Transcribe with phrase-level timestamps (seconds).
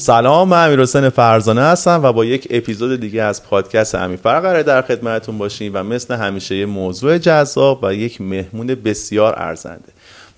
[0.00, 4.62] سلام من امیر حسین فرزانه هستم و با یک اپیزود دیگه از پادکست امیفر قرار
[4.62, 9.88] در خدمتتون باشیم و مثل همیشه یه موضوع جذاب و یک مهمون بسیار ارزنده.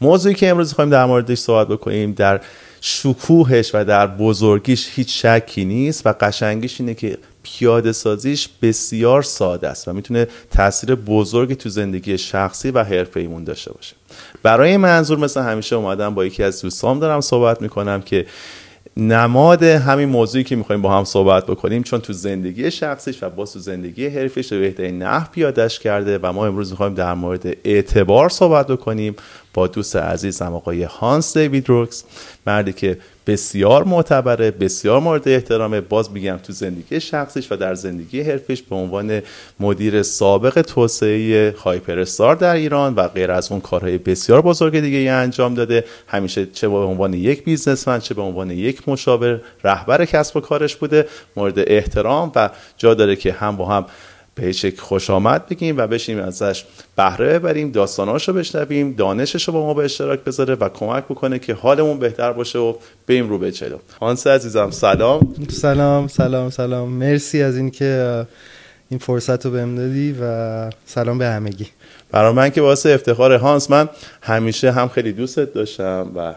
[0.00, 2.40] موضوعی که امروز می‌خوایم در موردش صحبت بکنیم در
[2.80, 9.68] شکوهش و در بزرگیش هیچ شکی نیست و قشنگیش اینه که پیاده سازیش بسیار ساده
[9.68, 13.94] است و می‌تونه تاثیر بزرگی تو زندگی شخصی و حرفه ایمون داشته باشه.
[14.42, 18.26] برای منظور مثل همیشه اومدم با یکی از دوستام دارم صحبت می‌کنم که
[19.00, 23.46] نماد همین موضوعی که می‌خوایم با هم صحبت بکنیم چون تو زندگی شخصیش و با
[23.46, 28.28] تو زندگی حرفیش به بهترین نحو پیادش کرده و ما امروز می‌خوایم در مورد اعتبار
[28.28, 29.16] صحبت بکنیم
[29.54, 32.04] با دوست عزیزم آقای هانس دیوید روکس
[32.46, 32.98] مردی که
[33.30, 35.80] بسیار معتبره بسیار مورد احترامه.
[35.80, 39.22] باز میگم تو زندگی شخصیش و در زندگی حرفش به عنوان
[39.60, 42.04] مدیر سابق توسعه هایپر
[42.40, 45.84] در ایران و غیر از اون کارهای بسیار بزرگ دیگه ای انجام داده.
[46.06, 50.76] همیشه چه به عنوان یک بیزنسمن چه به عنوان یک مشاور رهبر کسب و کارش
[50.76, 51.06] بوده.
[51.36, 53.86] مورد احترام و جا داره که هم با هم
[54.34, 56.64] بهش خوش آمد بگیم و بشیم ازش
[56.96, 61.38] بهره ببریم داستاناش رو بشنویم دانشش رو با ما به اشتراک بذاره و کمک بکنه
[61.38, 62.74] که حالمون بهتر باشه و
[63.06, 65.34] بریم رو به جلو هانس عزیزم سلام.
[65.48, 66.88] سلام سلام سلام.
[66.88, 68.26] مرسی از اینکه
[68.90, 71.66] این فرصت رو بهم دادی و سلام به همگی.
[72.10, 73.88] برای من که واسه افتخار هانس من
[74.22, 76.34] همیشه هم خیلی دوستت داشتم و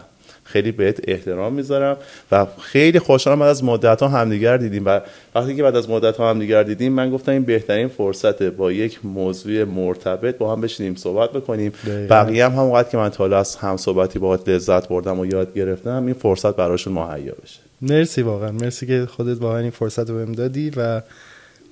[0.54, 1.96] خیلی بهت احترام می‌ذارم
[2.32, 5.00] و خیلی خوشحالم بعد از مدت ها همدیگر دیدیم و
[5.34, 8.98] وقتی که بعد از مدت ها همدیگر دیدیم من گفتم این بهترین فرصته با یک
[9.04, 11.72] موضوع مرتبط با هم بشینیم صحبت بکنیم.
[12.10, 16.04] بقیه هم همونقدر که من تا از هم صحبتی با لذت بردم و یاد گرفتم
[16.04, 17.60] این فرصت براشون مهیا بشه.
[17.82, 18.52] مرسی واقعا.
[18.52, 21.02] مرسی که خودت واقعا این فرصت رو بهم دادی و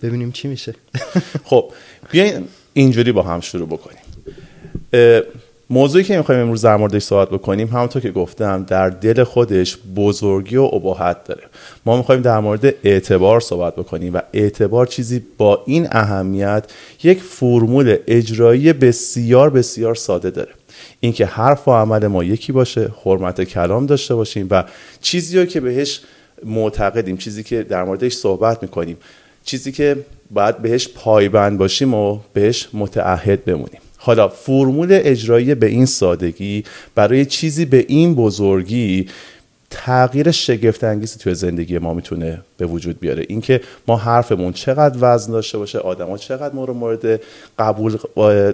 [0.02, 0.74] ببینیم چی میشه.
[1.50, 1.72] خب
[2.10, 4.02] بیاین اینجوری با هم شروع بکنیم.
[5.72, 10.56] موضوعی که می‌خوایم امروز در موردش صحبت بکنیم همونطور که گفتم در دل خودش بزرگی
[10.56, 11.42] و ابهت داره.
[11.86, 16.64] ما می‌خوایم در مورد اعتبار صحبت بکنیم و اعتبار چیزی با این اهمیت
[17.02, 20.52] یک فرمول اجرایی بسیار بسیار ساده داره.
[21.00, 24.64] اینکه حرف و عمل ما یکی باشه حرمت کلام داشته باشیم و
[25.00, 26.00] چیزی رو که بهش
[26.44, 28.96] معتقدیم چیزی که در موردش صحبت می‌کنیم
[29.44, 29.96] چیزی که
[30.30, 33.81] باید بهش پایبند باشیم و بهش متعهد بمونیم.
[34.04, 36.64] حالا فرمول اجرایی به این سادگی
[36.94, 39.08] برای چیزی به این بزرگی
[39.70, 43.24] تغییر شگفت انگیزی توی زندگی ما می‌تونه به وجود بیاره.
[43.28, 47.20] اینکه ما حرفمون چقدر وزن داشته باشه آدما چقدر مورد مورد
[47.58, 47.96] قبول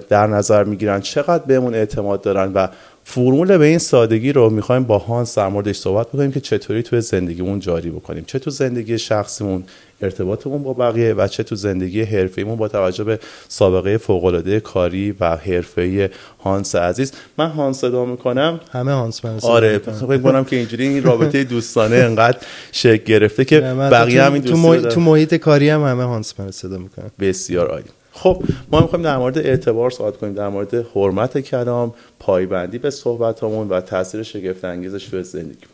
[0.08, 2.68] در نظر می‌گیرن چقدر بهمون اعتماد دارن و
[3.04, 7.00] فرمول به این سادگی رو می‌خوایم با هانس در موردش صحبت بکنیم که چطوری توی
[7.00, 8.24] زندگیمون جاری بکنیم.
[8.26, 9.64] چه تو زندگی شخصیمون
[10.02, 15.36] ارتباطمون با بقیه و چه تو زندگی حرفیمون با توجه به سابقه فوقالعاده کاری و
[15.36, 16.10] حرفه
[16.44, 17.12] هانس عزیز.
[17.38, 18.60] من هانس صدا می‌کنم.
[18.72, 22.38] همه هانس من آره فکر کنم که اینجوری این رابطه دوستانه انقدر
[22.72, 26.78] شکل گرفته که بقیه هم این تو, تو محیط کاری هم همه هانس من صدا
[26.78, 27.84] می‌کنم بسیار عالی.
[28.12, 28.42] خب
[28.72, 33.80] ما می‌خوایم در مورد اعتبار صحبت کنیم در مورد حرمت کلام پایبندی به صحبتامون و
[33.80, 35.66] تاثیر شگفت انگیزش به زندگی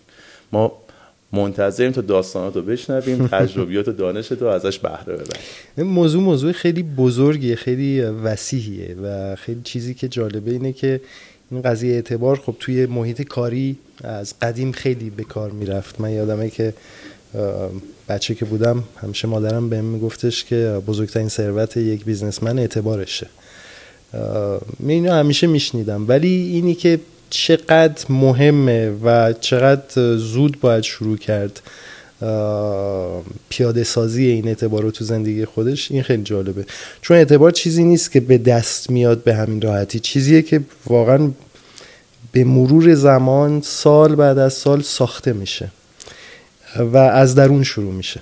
[0.53, 0.73] ما
[1.35, 5.43] منتظریم تا داستانات رو بشنویم تجربیات و دانش رو ازش بهره ببریم.
[5.77, 11.01] این موضوع موضوع خیلی بزرگیه خیلی وسیحیه و خیلی چیزی که جالبه اینه که
[11.51, 16.01] این قضیه اعتبار خب توی محیط کاری از قدیم خیلی به کار می‌رفت.
[16.01, 16.75] من یادمه که
[18.09, 23.27] بچه که بودم همیشه مادرم بهم میگفتش که بزرگترین ثروت یک بیزنسمن اعتبارشه.
[24.89, 26.09] اینو همیشه میشنیدم.
[26.09, 27.01] ولی اینی که
[27.35, 31.61] چقدر مهمه و چقدر زود باید شروع کرد
[33.49, 36.65] پیاده سازی این اعتبار رو تو زندگی خودش این خیلی جالبه.
[37.01, 40.01] چون اعتبار چیزی نیست که به دست میاد به همین راحتی.
[40.01, 41.31] چیزیه که واقعا
[42.33, 45.71] به مرور زمان سال بعد از سال ساخته میشه
[46.79, 48.21] و از درون شروع میشه.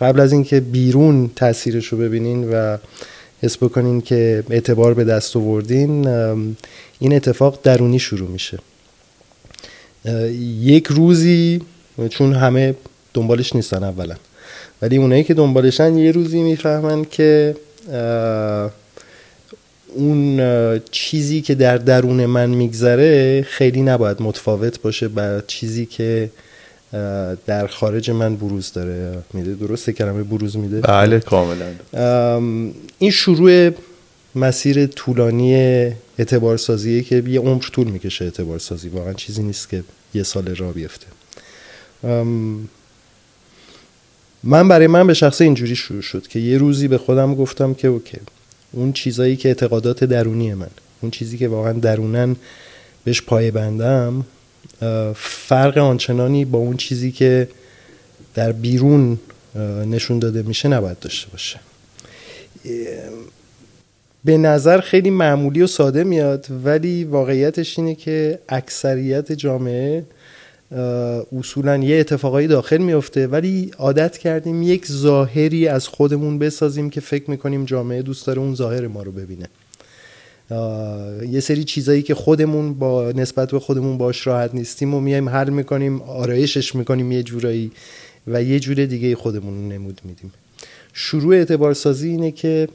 [0.00, 2.76] قبل از اینکه بیرون تاثیرش رو ببینین و
[3.44, 6.08] حس بکنین که اعتبار به دست آوردین
[6.98, 8.58] این اتفاق درونی شروع میشه.
[10.60, 11.60] یک روزی
[12.10, 12.74] چون همه
[13.14, 14.14] دنبالش نیستن اولا
[14.82, 17.56] ولی اونایی که دنبالشن یه روزی می‌فهمن که
[19.94, 20.40] اون
[20.90, 26.30] چیزی که در درون من میگذره خیلی نباید متفاوت باشه با چیزی که
[27.46, 29.54] در خارج من بروز داره میده.
[29.54, 31.66] درسته کلمه بروز میده؟ بله کاملا.
[32.98, 33.70] این شروع
[34.34, 35.54] مسیر طولانی
[36.18, 40.56] اعتبار سازیه که یه عمر طول می‌کشه اعتبار سازی واقعا چیزی نیست که یه سال
[40.56, 41.06] را بیفته.
[44.42, 47.88] من برای من به شخص اینجوری شروع شد که یه روزی به خودم گفتم که
[47.88, 48.18] اوکی
[48.72, 50.70] اون چیزایی که اعتقادات درونی من
[51.00, 52.36] اون چیزی که واقعا درونن
[53.04, 54.24] بهش پایه بندم
[55.16, 57.48] فرق آنچنانی با اون چیزی که
[58.34, 59.18] در بیرون
[59.86, 61.60] نشون داده میشه نباید داشته باشه.
[64.24, 70.04] به نظر خیلی معمولی و ساده میاد ولی واقعیتش اینه که اکثریت جامعه
[71.38, 77.30] اصولا یه اتفاقایی داخل میفته ولی عادت کردیم یک ظاهری از خودمون بسازیم که فکر
[77.30, 79.48] می‌کنیم جامعه دوست داره اون ظاهر ما رو ببینه.
[81.30, 85.50] یه سری چیزایی که خودمون با نسبت به خودمون باش راحت نیستیم و میایم حل
[85.50, 87.72] می‌کنیم آرایشش می‌کنیم یه جورایی
[88.26, 90.32] و یه جور دیگه خودمون نمود میدیم.
[90.92, 92.68] شروع اعتبار سازی اینه که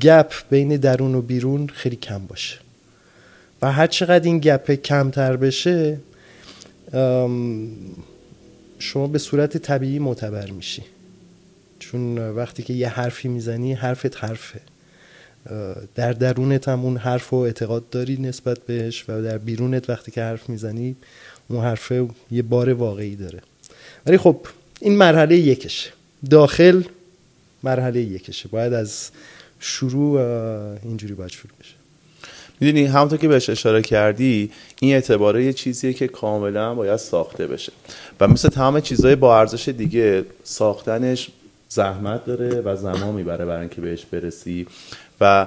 [0.00, 2.58] گپ بین درون و بیرون خیلی کم باشه.
[3.62, 5.98] و هر چقدر این گپ کمتر بشه
[8.78, 10.82] شما به صورت طبیعی معتبر میشی.
[11.78, 14.60] چون وقتی که یه حرفی می‌زنی حرفت حرفه.
[15.94, 20.22] در درونت هم اون حرف رو اعتقاد داری نسبت بهش و در بیرونت وقتی که
[20.22, 20.96] حرف می‌زنی
[21.48, 23.40] اون حرفه یه بار واقعی داره.
[24.06, 24.36] ولی خب
[24.80, 25.90] این مرحله یکشه.
[26.30, 26.82] داخل
[27.62, 28.48] مرحله یکشه.
[28.48, 29.10] باید از
[29.60, 30.20] شروع
[30.82, 31.74] اینجوری باید شروع بشه.
[32.60, 34.50] می‌دونی همونطور که بهش اشاره کردی
[34.80, 37.72] این اعتباره یه چیزیه که کاملا باید ساخته بشه.
[38.20, 41.30] و مثل تمام چیزهای با ارزش دیگه ساختنش
[41.68, 44.66] زحمت داره و زمان می‌بره برای اینکه بهش برسی.
[45.20, 45.46] و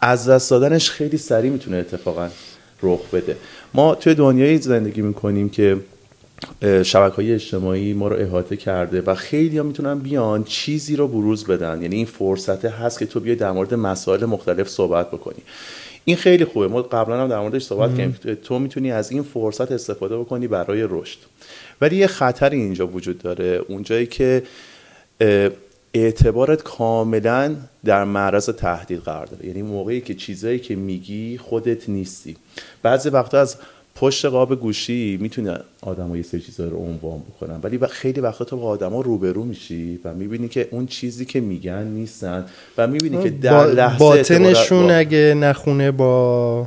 [0.00, 2.28] از دست دادنش خیلی سریع می‌تونه اتفاقا
[2.82, 3.36] رخ بده.
[3.74, 5.76] ما توی دنیایی زندگی می‌کنیم که
[6.82, 11.46] شبکه های اجتماعی ما رو احاطه کرده و خیلی ها می‌تونن بیان چیزی رو بروز
[11.46, 11.82] بدن.
[11.82, 15.38] یعنی این فرصت هست که تو بیای در مورد مسائل مختلف صحبت بکنی.
[16.04, 16.68] این خیلی خوبه.
[16.68, 20.86] ما قبلا هم در موردش صحبت کردیم تو می‌تونی از این فرصت استفاده بکنی برای
[20.90, 21.18] رشد.
[21.80, 23.60] ولی یه خطری اینجا وجود داره.
[23.68, 24.42] اونجایی که
[25.94, 29.46] اعتبارت کاملا در معرض تهدید قرار داره.
[29.46, 32.36] یعنی موقعی که چیزایی که میگی خودت نیستی.
[32.82, 33.56] بعضی وقتا از
[33.94, 37.60] پشت قاب گوشی می‌تونه آدم یه سری چیزا رو عنوان بکنن.
[37.62, 41.84] ولی خیلی وقتا تو با آدما روبرو میشی و می‌بینی که اون چیزی که میگن
[41.84, 42.44] نیستن.
[42.78, 46.66] و می‌بینی که در لحظه باطنشون اگه نخونه با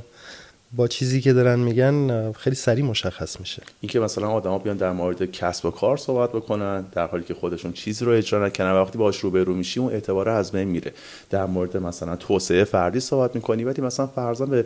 [0.77, 3.63] با چیزی که دارن میگن خیلی سریع مشخص میشه.
[3.81, 7.73] اینکه مثلا آدما بیان در مورد کسب و کار صحبت بکنن در حالی که خودشون
[7.73, 10.93] چیزی رو اجرا نکنن وقتی باهاش روبرو میشی اون اعتبار از بین میره.
[11.29, 14.65] در مورد مثلا توسعه فردی صحبت می‌کنی ولی مثلا فرضاً به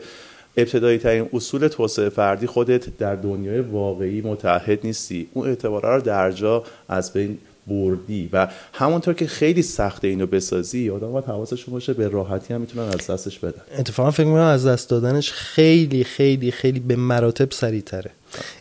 [0.57, 5.27] ابتدایی ترین اصول توسعه فردی خودت در دنیای واقعی متحد نیستی.
[5.33, 7.37] اون اعتباره رو در جا از بین
[7.67, 12.61] بردی و همونطور که خیلی سخته اینو بسازی آدم باید حواسشون باشه به راحتی هم
[12.61, 13.61] می‌تونن از دستش بدن.
[13.77, 18.11] اتفاقا فکر می‌کنم از دست دادنش خیلی خیلی خیلی به مراتب سریعتره.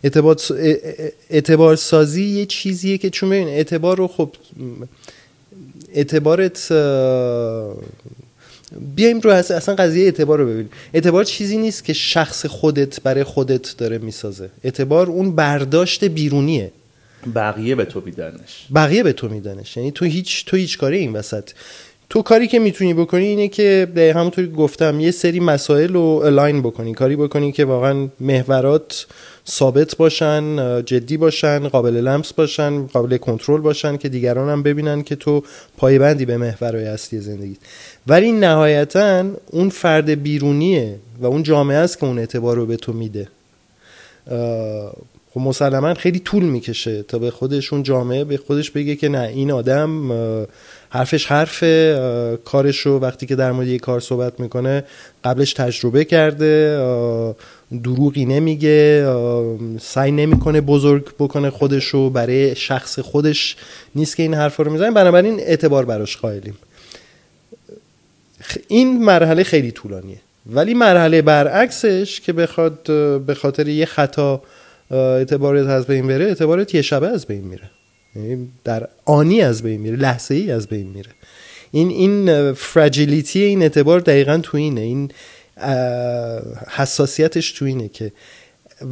[0.05, 0.37] اعتبار,
[1.31, 4.31] اعتبار سازی یه چیزیه که چون ببین اعتبار رو خب
[5.95, 6.73] اعتبارت
[8.97, 10.71] بیایم رو اصلا قضیه اعتبار رو ببینیم.
[10.95, 14.51] اعتبار چیزی نیست که شخص خودت برای خودت داره می‌سازه.
[14.65, 16.73] اعتبار اون برداشت بیرونیه.
[17.35, 18.67] بقیه به تو میدنش.
[18.75, 19.77] بقیه به تو میدنش.
[19.77, 21.51] یعنی تو هیچ تو هیچ کاری این وسط.
[22.11, 26.95] تو کاری که می‌تونی بکنی اینه که همونطوری گفتم یه سری مسائل رو الاین بکنی
[26.95, 29.07] کاری بکنی که واقعا محورات
[29.49, 35.17] ثابت باشن جدی باشن قابل لمس باشن قابل کنترل باشن که دیگران هم ببینن که
[35.17, 35.43] تو
[35.77, 37.57] پایبندی به محورهای اصلی زندگی.
[38.07, 42.93] ولی نهایتا اون فرد بیرونیه و اون جامعه است که اون اعتبار رو به تو
[42.93, 43.29] میده.
[45.35, 49.51] خب مسلما خیلی طول می‌کشه تا به خودشون جامعه به خودش بگه که نه این
[49.51, 50.13] آدم
[50.91, 51.65] حرفش حرف
[52.45, 54.85] کارش رو وقتی که در مورد یک کار صحبت می‌کنه
[55.25, 56.79] قبلش تجربه کرده
[57.83, 59.07] دروغی نمیگه
[59.81, 63.57] سعی نمی‌کنه بزرگ بکنه خودش رو برای شخص خودش
[63.95, 64.91] نیست که این حرف رو می‌زنه.
[64.91, 66.57] بنابراین اعتبار براش قائلیم.
[68.69, 70.21] این مرحله خیلی طولانیه.
[70.47, 72.83] ولی مرحله برعکسش که بخواد
[73.27, 74.43] به خاطر یه خطا
[74.91, 77.71] اعتبارت از بین بره اعتبارت یه شبه از بین میره.
[78.17, 81.11] یعنی در آنی از بین میره لحظه ای از بین میره.
[81.71, 84.81] این این فراجیلیتی این اعتبار دقیقا تو اینه.
[84.81, 85.13] این
[86.69, 88.13] حساسیتش تو اینه که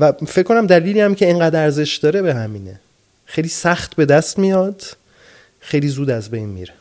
[0.00, 2.80] و فکر کنم دلیلی هم که اینقدر ارزش داره به همینه.
[3.26, 4.82] خیلی سخت به دست میاد
[5.60, 6.72] خیلی زود از بین میره.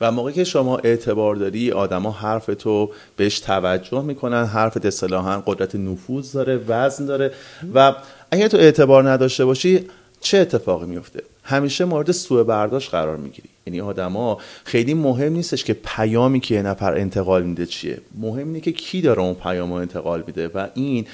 [0.00, 5.74] و موقعی که شما اعتبار داری آدما حرف تو بهش توجه می‌کنن حرف اصطلاحا قدرت
[5.74, 7.32] نفوذ داره وزن داره
[7.74, 7.94] و
[8.30, 9.86] اگر تو اعتبار نداشته باشی
[10.20, 13.48] چه اتفاقی میفته همیشه مورد سوء برداشت قرار می‌گیری.
[13.66, 17.98] یعنی آدما خیلی مهم نیستش که پیامی که یه نفر انتقال میده چیه.
[18.18, 21.06] مهم اینه که کی داره اون پیام انتقال میده و این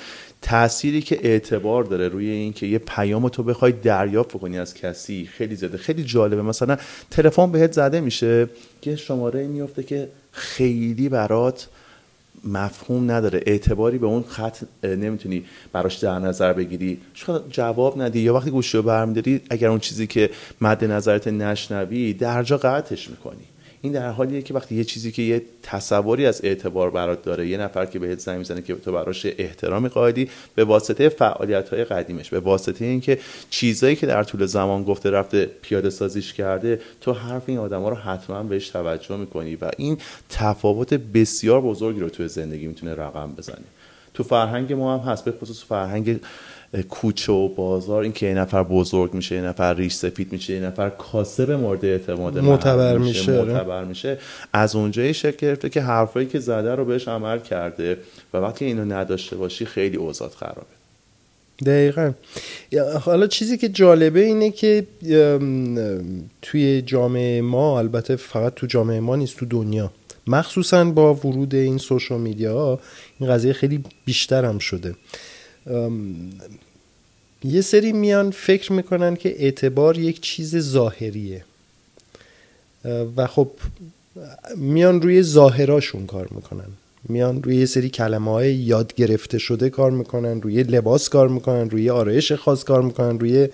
[0.43, 5.29] تأثیری که اعتبار داره روی این که یه پیام تو بخوای دریافت کنی از کسی
[5.33, 6.43] خیلی زده خیلی جالبه.
[6.43, 6.77] مثلا
[7.11, 8.49] تلفن بهت زده میشه
[8.81, 11.69] که شماره میفته که خیلی برات
[12.45, 13.41] مفهوم نداره.
[13.47, 17.01] اعتباری به اون خط نمی‌تونی براش در نظر بگیری.
[17.15, 20.31] شاید جواب ندی یا وقتی گوشی رو برمیداری اگر اون چیزی که
[20.61, 23.52] مد نظرت نشنوی درجا قطعش می‌کنی.
[23.85, 27.57] این در حالیه که وقتی یه چیزی که یه تصوری از اعتبار برات داره یه
[27.57, 32.31] نفر که بهت زنگ می‌زنه که تو براش احترامی قائلی به واسطه فعالیت های قدیمش
[32.31, 33.19] به واسطه اینکه
[33.51, 37.97] چیزایی که در طول زمان گفته رفته پیاده سازیش کرده تو حرف این آدما رو
[37.97, 39.99] حتما بهش توجه می‌کنی و این
[40.29, 43.65] تفاوت بسیار بزرگی رو توی زندگی می‌تونه رقم بزنه.
[44.15, 46.21] تو فرهنگ ما هم هست به خصوص فرهنگ
[46.89, 50.61] کوچه و بازار این که یه نفر بزرگ میشه یه نفر ریش سفید میشه یه
[50.61, 53.53] نفر کاسب مورد اعتماد معتبر میشه آره.
[53.53, 54.19] معتبر میشه.
[54.53, 57.99] از اونجایی شکل گرفته که حرفایی که زده رو بهش عمل کرده
[58.35, 60.67] و وقتی اینو نداشته باشی خیلی اوضاعت خرابه.
[61.67, 62.13] دقیقا.
[63.01, 64.87] حالا چیزی که جالبه اینه که
[66.43, 69.93] توی جامعه ما البته فقط تو جامعه ما نیست تو دنیا.
[70.27, 72.81] مخصوصا با ورود این سوشال میدیا
[73.21, 74.95] این قضیه خیلی بیشتر هم شده.
[77.45, 81.45] یه سری میان فکر می‌کنن که اعتبار یک چیز ظاهریه.
[83.17, 83.51] و خب
[84.57, 86.69] میان روی ظاهراشون کار می‌کنن.
[87.09, 91.71] میان روی یه سری کلمه های یاد گرفته شده کار می‌کنن روی لباس کار می‌کنن
[91.71, 93.49] روی آرایش خاص کار می‌کنن روی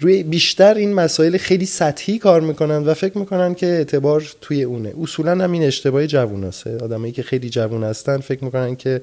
[0.00, 4.94] روی بیشتر این مسائل خیلی سطحی کار می‌کنن و فکر می‌کنن که اعتبار توی اونه.
[5.02, 9.02] اصولا هم این اشتباه جوون آدمایی که خیلی جوون هستن فکر می‌کنن که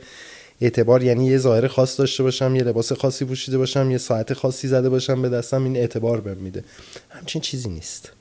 [0.63, 4.67] اعتبار یعنی یه ظاهر خاص داشته باشم یه لباس خاصی پوشیده باشم یه ساعت خاصی
[4.67, 6.63] زده باشم به دستم این اعتبار بهم میده.
[7.10, 8.12] همچین چیزی نیست.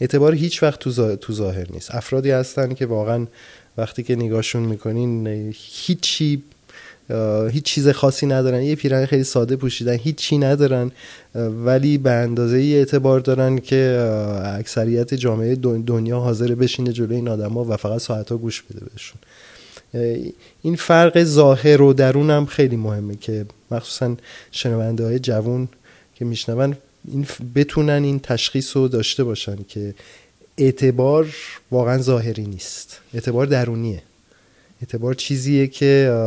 [0.00, 0.80] اعتبار هیچ وقت
[1.20, 1.94] تو ظاهر نیست.
[1.94, 3.26] افرادی هستن که واقعا
[3.76, 5.26] وقتی که نگاهشون می‌کنین
[5.56, 6.42] هیچی
[7.50, 8.62] هیچ چیز خاصی ندارن.
[8.62, 10.90] یه پیرن خیلی ساده پوشیدن هیچی ندارن
[11.64, 13.78] ولی به اندازه ای اعتبار دارن که
[14.44, 15.54] اکثریت جامعه
[15.86, 19.18] دنیا حاضر بشینه جلوی این آدما و فقط ساعتها گوش بده بهشون.
[20.62, 24.16] این فرق ظاهر و درون هم خیلی مهمه که مخصوصا
[24.50, 25.68] شنونده های جوون
[26.14, 26.76] که میشنون
[27.08, 29.94] این بتونن این تشخیص رو داشته باشن که
[30.58, 31.34] اعتبار
[31.70, 33.00] واقعا ظاهری نیست.
[33.14, 34.02] اعتبار درونیه.
[34.82, 36.26] اعتبار چیزیه که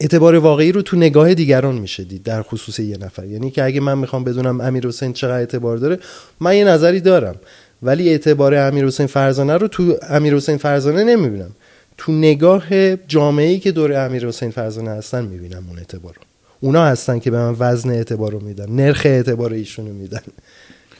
[0.00, 3.24] اعتبار واقعی رو تو نگاه دیگران میشه دید در خصوص یه نفر.
[3.24, 5.98] یعنی که اگه من می‌خوام بدونم امیر حسین چقدر اعتبار داره
[6.40, 7.36] من یه نظری دارم.
[7.82, 11.50] ولی اعتبار امیر حسین فرزانه رو تو امیر حسین فرزانه نمی‌بینم.
[11.96, 16.20] تو نگاه جامعه ای که دور امیر حسین فرزانه هستن می‌بینم اون اعتبار رو.
[16.60, 20.22] اونا هستن که به من وزن اعتبار رو میدن نرخ اعتبار ایشون رو میدن.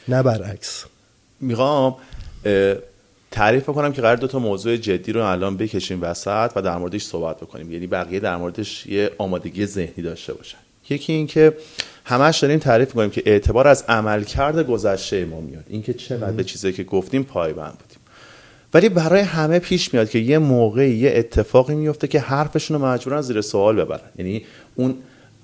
[0.08, 0.84] نه برعکس.
[1.40, 1.96] می‌خوام
[3.30, 7.04] تعریف کنم که قرار دو تا موضوع جدی رو الان بکشیم وسط و در موردش
[7.04, 7.72] صحبت بکنیم.
[7.72, 10.58] یعنی بقیه در موردش یه آمادگی ذهنی داشته باشن.
[10.90, 11.52] یکی این که
[12.04, 15.64] همش داریم تعریف کنیم که اعتبار از عملکرد گذشته ما میاد.
[15.68, 17.98] اینکه چقدر به چیزی که گفتیم پایبند بودیم.
[18.74, 23.20] ولی برای همه پیش میاد که یه موقعی یه اتفاقی میفته که حرفشون رو مجبورن
[23.20, 24.10] زیر سوال ببرن.
[24.18, 24.44] یعنی
[24.74, 24.94] اون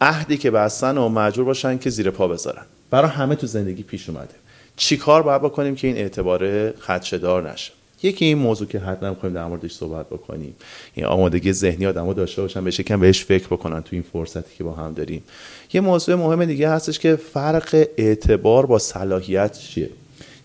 [0.00, 2.62] عهدی که بستن و مجبور باشن که زیر پا بذارن.
[2.90, 4.34] برای همه تو زندگی پیش اومده.
[4.76, 7.72] چیکار باید بکنیم که این اعتبار خدشدار نشه؟
[8.02, 10.54] یکی این موضوع که حتما می‌خوایم در موردش صحبت بکنیم.
[10.94, 14.64] این آمادگی ذهنی آدمو داشته باشن بهش کم بهش فکر بکنن تو این فرصتی که
[14.64, 15.22] با هم داریم.
[15.72, 19.90] یه موضوع مهم دیگه هستش که فرق اعتبار با صلاحیت چیه؟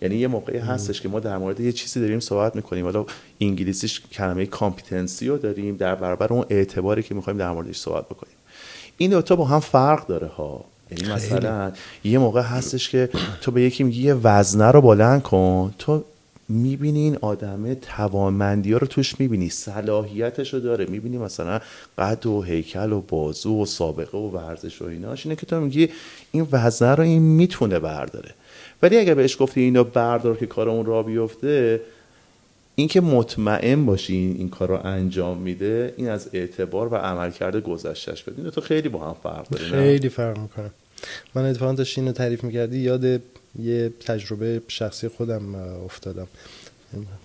[0.02, 2.86] یعنی یه موقعی هستش که ما در مورد یه چیزی داریم صحبت می‌کنیم.
[2.86, 3.06] حالا
[3.42, 8.34] انگلیسیش کلمه competency رو داریم در برابر اون اعتباری که می‌خوایم در موردش صحبت بکنیم.
[8.98, 10.66] این دوتا با هم فرق داره ها.
[10.92, 11.72] یعنی مثلا
[12.04, 13.10] یه موقع هستش که
[13.42, 16.04] تو به یکی میگی یه وزنه رو بلند کن تو
[16.54, 20.86] می‌بینی این آدمه توانمندی ها رو توش می‌بینی صلاحیتش رو داره.
[20.86, 21.60] می‌بینی مثلا
[21.98, 25.26] قد و هیکل و بازو و سابقه و ورزش و ایناش.
[25.26, 25.90] اینه که تو میگی
[26.32, 28.32] این وزنه رو این می‌تونه برداره.
[28.82, 31.82] ولی اگر بهش گفتی اینو بردار که کار اون را بیفته
[32.76, 38.50] اینکه مطمئن باشی این, کار رو انجام میده این از اعتبار و عملکرد گذشتش بدین
[38.50, 40.72] تو خیلی با هم فرق داره خیلی فرق می‌کنه.
[41.36, 43.22] من اتفاقا داشتی اینو تعریف می‌کردی یاد
[43.60, 46.28] یه تجربه شخصی خودم افتادم.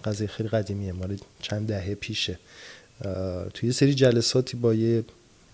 [0.04, 2.38] قضیه خیلی قدیمیه مال چند دهه پیشه.
[3.54, 5.04] توی یه سری جلساتی با یه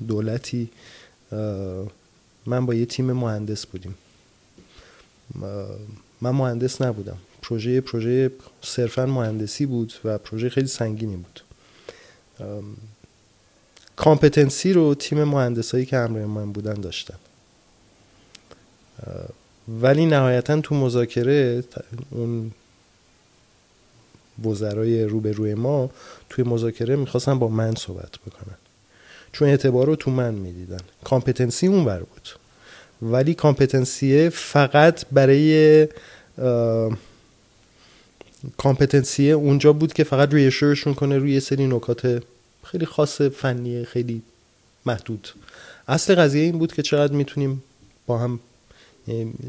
[0.08, 0.70] دولتی
[2.46, 3.94] من با یه تیم مهندس بودیم.
[6.20, 7.18] من مهندس نبودم.
[7.42, 8.30] پروژه پروژه
[8.62, 11.40] صرفا مهندسی بود و پروژه خیلی سنگینی بود.
[13.96, 17.18] کامپتنسی رو تیم مهندسایی که همراه من بودن داشتن.
[19.68, 21.64] ولی نهایتا تو مذاکره
[22.10, 22.50] اون
[24.44, 25.90] وزرای روبروی ما
[26.30, 28.56] توی مذاکره می‌خواستن با من صحبت بکنن.
[29.32, 30.80] چون اعتبار رو تو من می‌دیدن.
[31.04, 32.28] competency اون ور بود.
[33.02, 35.88] ولی competency ه فقط برای
[38.56, 42.22] competency اونجا بود که فقط روی شورشون کنه روی سری نکات
[42.64, 44.22] خیلی خاص فنی خیلی
[44.86, 45.28] محدود.
[45.88, 47.62] اصل قضیه این بود که چقدر می‌تونیم
[48.06, 48.40] با هم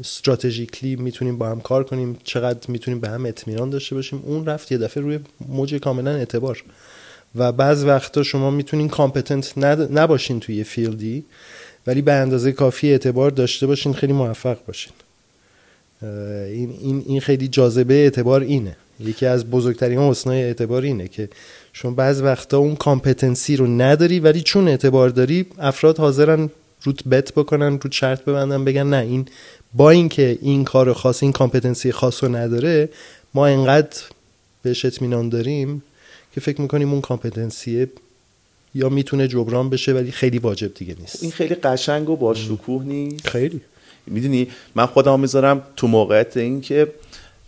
[0.00, 4.22] strategically می‌تونیم با هم کار کنیم چقدر می‌تونیم به هم اطمینان داشته باشیم.
[4.26, 6.64] اون رفت یه دفعه روی موج کاملا اعتبار.
[7.34, 9.58] و بعض وقتا شما می‌تونین competent
[9.92, 11.24] نباشین توی field ی
[11.86, 14.92] ولی به اندازه کافی اعتبار داشته باشین خیلی موفق باشین.
[16.02, 18.76] این, این, این خیلی جاذبه اعتبار اینه.
[19.00, 21.28] یکی از بزرگترین حسنای اعتبار اینه که
[21.72, 26.50] شما بعض وقتا اون competency رو نداری ولی چون اعتبار داری افراد حاضرن
[26.86, 29.26] روت bet بکنن رو شرط ببندن بگن نه این
[29.74, 32.88] با اینکه این کار خاص این competency خاص رو نداره
[33.34, 33.96] ما انقدر
[34.62, 35.82] بهش اطمینان داریم
[36.34, 37.88] که فکر می‌کنیم اون کامپتنسیه
[38.74, 41.22] یا می‌تونه جبران بشه ولی خیلی واجب دیگه نیست.
[41.22, 43.28] این خیلی قشنگ و با شکوه نیست.
[43.28, 43.60] خیلی.
[44.06, 46.92] می‌دونی من خودم می‌ذارم تو موقعیت این که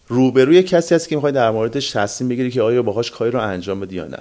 [0.08, 3.80] روبروی کسی هست که می‌خوای در موردش تصمیم بگیری که آیا باهاش کاری رو انجام
[3.80, 4.18] بدی یا نه.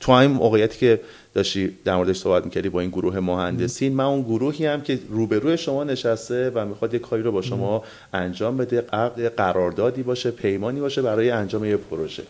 [0.00, 1.00] تو این موقعیتی که
[1.36, 3.94] داشتی در موردش صحبت می‌کردی با این گروه مهندسین.
[3.94, 7.82] من اون گروهی هم که روبروی شما نشسته و می‌خواد یه کاری رو با شما
[8.12, 8.80] انجام بده
[9.36, 12.22] قراردادی باشه پیمانی باشه برای انجام یه پروژه.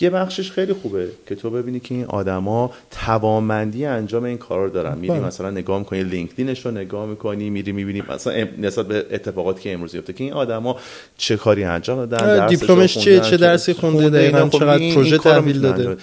[0.00, 4.70] یه بخشش خیلی خوبه که تو ببینی که این آدما توانمندی انجام این کار رو
[4.70, 4.98] دارن.
[4.98, 5.26] میری بله.
[5.26, 9.94] مثلا نگاه می‌کنی لینکدینش رو نگاه می‌کنی میری می‌بینی مثلا نسبت به اتفاقاتی که امروز
[9.94, 10.76] میفته که این آدما
[11.16, 15.96] چه کاری انجام دادن دیپلمش چیه چه درسی خونده دقیقاً خب چقدر پروژه تحویل داده.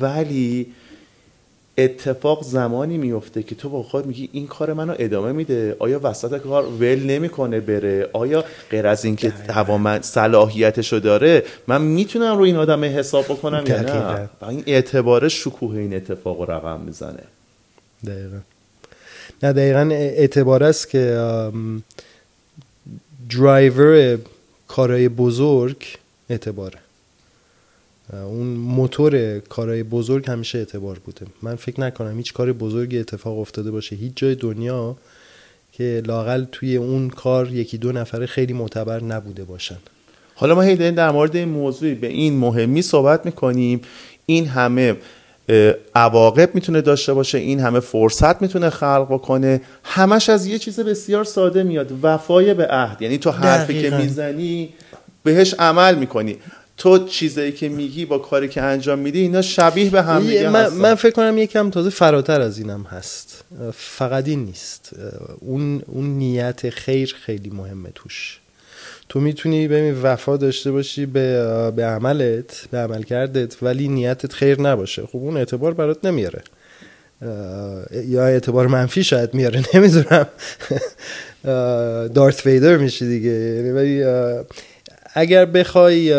[0.00, 0.66] ولی
[1.78, 6.38] اتفاق زمانی میفته که تو با خود میگی این کار منو ادامه میده؟ آیا وسط
[6.38, 12.56] کار ول نمی‌کنه بره؟ آیا غیر از اینکه توام صلاحیتشو داره من می‌تونم رو این
[12.56, 17.22] آدم حساب بکنم یا نه؟ این اعتبار شکوه این اتفاق رو رقم می‌زنه.
[18.06, 18.38] دقیقا.
[19.42, 21.18] نه دقیقا اعتبار است که
[23.30, 24.18] درایور
[24.68, 25.76] کارهای بزرگ
[26.30, 26.78] اعتباره.
[28.12, 31.26] اون موتور کارهای بزرگ همیشه اعتبار بوده.
[31.42, 33.96] من فکر نکنم هیچ کار بزرگی اتفاق افتاده باشه.
[33.96, 34.96] هیچ جای دنیا
[35.72, 39.76] که لاقل توی اون کار یکی دو نفره خیلی معتبر نبوده باشن.
[40.34, 43.80] حالا ما هی در مورد این موضوعی به این مهمی صحبت می‌کنیم.
[44.26, 44.96] این همه
[45.94, 49.60] عواقب می‌تونه داشته باشه این همه فرصت می‌تونه خلق بکنه.
[49.84, 53.02] همش از یه چیز بسیار ساده میاد وفای به عهد.
[53.02, 54.68] یعنی تو حرفی که می‌زنی
[55.22, 56.36] بهش عمل می‌کنی.
[56.76, 60.68] تو چیزایی که میگی با کاری که انجام میدی اینا شبیه به هم دیگه من,
[60.68, 63.44] من فکر کنم یکم تازه فراتر از اینم هست.
[63.74, 64.90] فقط این نیست.
[65.40, 68.40] اون, اون نیت خیر خیلی مهمه توش.
[69.08, 74.60] تو می‌تونی ببین وفا داشته باشی به, به عملت به عمل کردت ولی نیتت خیر
[74.60, 75.02] نباشه.
[75.02, 76.42] خب اون اعتبار برات نمیاره.
[78.06, 79.64] یا اعتبار منفی شاید میاره.
[79.74, 80.26] نمی‌دونم.
[82.14, 83.30] دارت ویدر میشه دیگه.
[83.30, 84.04] یعنی ولی
[85.16, 86.12] اگر بخوای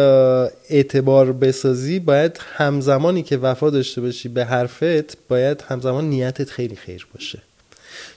[0.70, 7.08] اعتبار بسازی باید همزمانی که وفا داشته باشی به حرفت باید همزمان نیتت خیلی خیر
[7.14, 7.42] باشه.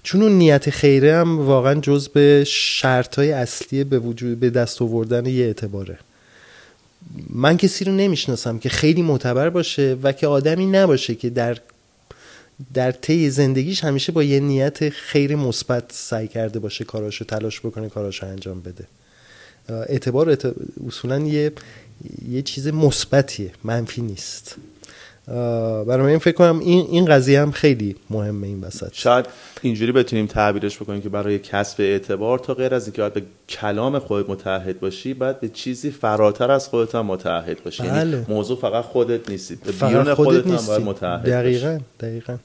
[0.02, 4.82] چون اون نیت خیره هم واقعا جز به شرط های اصلی به وجود به دست
[4.82, 5.98] آوردن یه اعتباره.
[7.30, 11.58] من کسی رو نمی‌شناسم که خیلی معتبر باشه و که آدمی نباشه که در
[12.74, 17.88] در طی زندگیش همیشه با یه نیت خیر مثبت سعی کرده باشه کاراشو تلاش بکنه
[17.88, 18.84] کاراشو انجام بده.
[19.68, 20.36] اعتبار
[20.86, 21.52] اصولا یه
[22.28, 24.56] یه چیز مثبتیه منفی نیست.
[25.86, 28.88] برای من فکر کنم این این قضیه هم خیلی مهمه این وسط.
[28.92, 29.26] شاید
[29.62, 33.98] اینجوری بتونیم تعبیرش بکنیم که برای کسب اعتبار تا غیر از اینکه باید به کلام
[33.98, 37.84] خودت متحد باشی باید به چیزی فراتر از خودت هم متحد باشی.
[37.84, 38.10] یعنی بله.
[38.10, 39.54] یعنی موضوع فقط خودت نیستی.
[39.54, 41.84] به بیرون خودت, هم باید متحد دقیقاً باشی.
[42.00, 42.36] دقیقاً.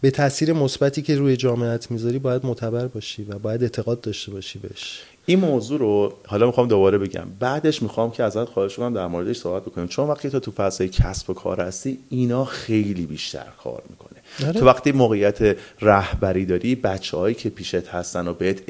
[0.00, 4.58] به تاثیر مثبتی که روی جامعت می‌ذاری باید معتبر باشی و باید اعتقاد داشته باشی
[4.58, 5.02] بهش.
[5.26, 7.24] این موضوع رو حالا می‌خوام دوباره بگم.
[7.40, 9.86] بعدش می‌خوام که ازت خواهش کنم در موردش صحبت بکنیم.
[9.86, 14.48] چون وقتی تو تو فضای کسب و کار هستی اینا خیلی بیشتر کار می‌کنه.
[14.48, 14.60] آره.
[14.60, 18.62] تو وقتی موقعیت رهبری داری بچههایی که پیشت هستن و بهت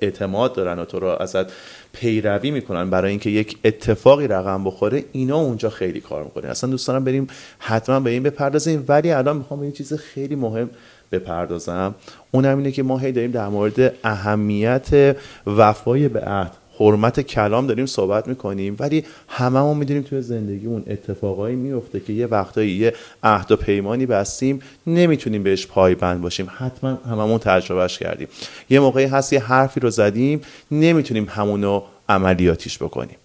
[0.00, 1.52] اعتماد دارن و تو رو ازت
[1.92, 6.48] پیروی می‌کنن برای اینکه یک اتفاقی رقم بخوره اینا اونجا خیلی کار می‌کنه.
[6.48, 7.26] اصلا دوست دارم بریم
[7.58, 8.84] حتما به این بپردازیم.
[8.88, 10.70] ولی الان می‌خوام به این چیز خیلی مهم
[11.12, 11.94] بپردازم.
[12.30, 15.16] اونم اینه که ما هی داریم در مورد اهمیت
[15.46, 22.00] وفای به عهد حرمت کلام داریم صحبت می‌کنیم ولی هممون می‌دونیم توی زندگیمون اتفاقایی میفته
[22.00, 26.50] که یه وقتایی یه عهد و پیمانی بستیم نمی‌تونیم بهش پایبند باشیم.
[26.56, 28.28] حتما هممون تجربهش کردیم.
[28.70, 30.40] یه موقعی هست یه حرفی رو زدیم
[30.70, 33.16] نمی‌تونیم همونو عملیاتیش بکنیم.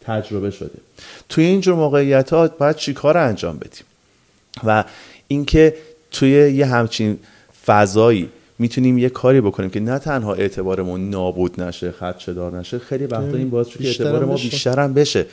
[0.00, 0.78] تجربه شده.
[1.28, 3.84] توی اینجور موقعیت ها باید چیکار انجام بدیم؟
[4.64, 4.84] و
[5.28, 5.74] اینکه
[6.14, 7.18] توی یه همچین
[7.66, 13.36] فضایی می‌تونیم یه کاری بکنیم که نه تنها اعتبارمون نابود نشه خدشدار نشه خیلی وقتا
[13.36, 15.26] این باعث که اعتبار ما بیشتر هم بشه.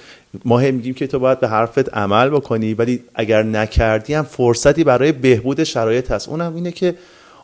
[0.45, 4.83] ما هم میگیم که تو باید به حرفت عمل بکنی ولی اگر نکردی هم فرصتی
[4.83, 6.29] برای بهبود شرایط هست.
[6.29, 6.95] اونم اینه که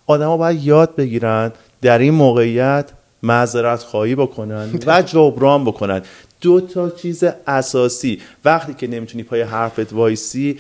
[0.08, 2.86] آدما باید یاد بگیرن در این موقعیت
[3.24, 6.02] معذرت خواهی بکنن و جبران بکنن.
[6.42, 8.22] دو تا چیز اساسی.
[8.46, 10.60] وقتی که نمی‌تونی پای حرفت وایسی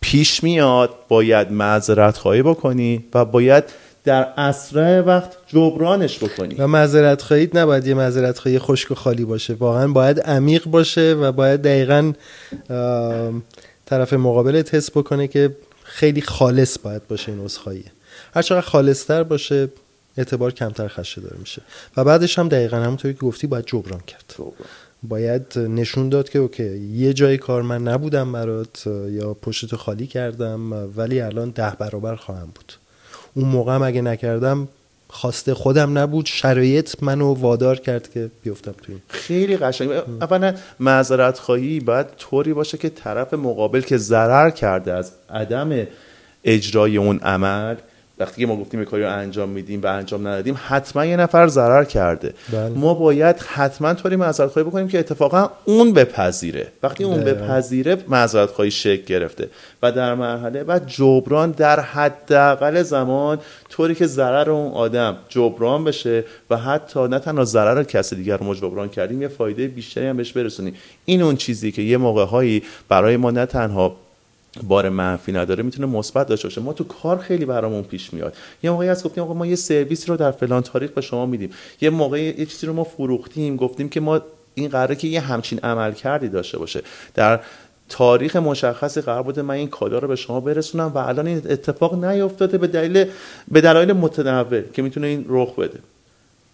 [0.00, 3.64] پیش میاد باید معذرت خواهی بکنی و باید
[4.04, 6.54] در اسرع وقت جبرانش بکنی.
[6.54, 9.54] و معذرت خواهید نباید یه معذرت خواهی خشک و خالی باشه.
[9.54, 12.12] واقعا باید عمیق باشه و باید دقیقا
[13.86, 17.84] طرف مقابل حس بکنه که خیلی خالص باید باشه این عذرخواهی.
[18.34, 19.68] هر چقدر خالصتر باشه
[20.16, 21.62] اعتبار کمتر خشه داره میشه.
[21.96, 24.34] و بعدش هم دقیقا همونطوری که گفتی باید جبران کرد.
[25.02, 30.72] باید نشون داد که اوکی یه جای کار من نبودم برات یا پشتو خالی کردم
[30.96, 32.72] ولی الان ده برابر خواهم بود.
[33.34, 34.68] اون موقع هم اگه نکردم
[35.08, 39.90] خواسته خودم نبود شرایط منو وادار کرد که بیفتم توی خیلی قشنگ.
[40.20, 45.86] اولا معذرت خواهی باید طوری باشه که طرف مقابل که ضرر کرده از عدم
[46.44, 47.76] اجرای اون عمل
[48.20, 51.84] وقتی که ما گفتیم کاری رو انجام میدیم و انجام ندادیم حتما یه نفر ضرر
[51.84, 52.34] کرده.
[52.52, 52.68] بله.
[52.68, 56.72] ما باید حتما طوری معذرت خواهی بکنیم که اتفاقا اون بپذیره.
[56.82, 59.48] وقتی اون بپذیره معذرت خواهی شکل گرفته.
[59.82, 66.24] و در مرحله بعد جبران در حداقل زمان طوری که ضرر اون آدم جبران بشه
[66.50, 70.16] و حتی نه تنها ضرر کسی دیگر رو ما جبران کردیم یه فایده بیشتری هم
[70.16, 70.74] بهش برسونیم.
[71.04, 73.96] این اون چیزی که یه موقع هایی برای ما نه تنها
[74.62, 76.60] بار منفی نداره می‌تونه مثبت داشته باشه.
[76.60, 78.34] ما تو کار خیلی برامون پیش میاد.
[78.62, 81.50] یه موقعی از گفتیم آقا ما یه سرویس رو در فلان تاریخ به شما میدیم.
[81.80, 84.20] یه موقعی یه چیزی رو ما فروختیم گفتیم که ما
[84.54, 86.82] این قراره که یه همچین عمل کردی داشته باشه.
[87.14, 87.40] در
[87.88, 92.04] تاریخ مشخصی قرار بوده من این کالا رو به شما برسونم و الان این اتفاق
[92.04, 93.04] نیفتاده به دلیل
[93.50, 95.78] به دلایل متنوع که می‌تونه این رخ بده.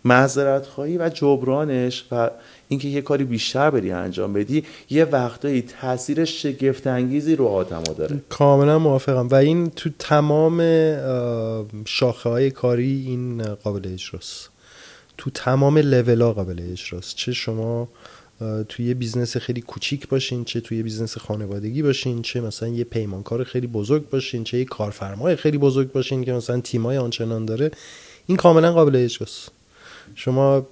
[0.06, 2.30] معذرت خواهی و جبرانش و
[2.68, 8.20] اینکه یه کاری بیشتر بری انجام بدی یه وقتایی تاثیر شگفت انگیزی رو آدمو داره.
[8.28, 9.28] کاملا موافقم.
[9.28, 10.60] و این تو تمام
[11.84, 14.50] شاخه های کاری این قابل اجراست.
[15.18, 17.16] تو تمام لول ها قابل اجراست.
[17.16, 17.88] چه شما
[18.68, 23.44] توی یه business خیلی کوچیک باشین چه توی business خانوادگی باشین چه مثلا یه پیمانکار
[23.44, 27.70] خیلی بزرگ باشین چه یه کارفرمای خیلی بزرگ باشین که مثلا تیمای آنچنان داره.
[28.26, 29.55] این کاملا قابل اجراست.
[30.14, 30.66] شما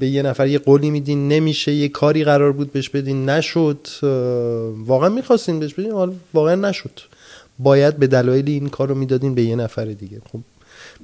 [0.00, 3.88] به یه نفر یه قولی میدین نمیشه یه کاری قرار بود بهش بدین نشد
[4.86, 7.00] واقعا می‌خواستین بهش بدین واقعا نشد.
[7.58, 10.20] باید به دلایل این کار رو می‌دادین به یه نفر دیگه.
[10.32, 10.40] خب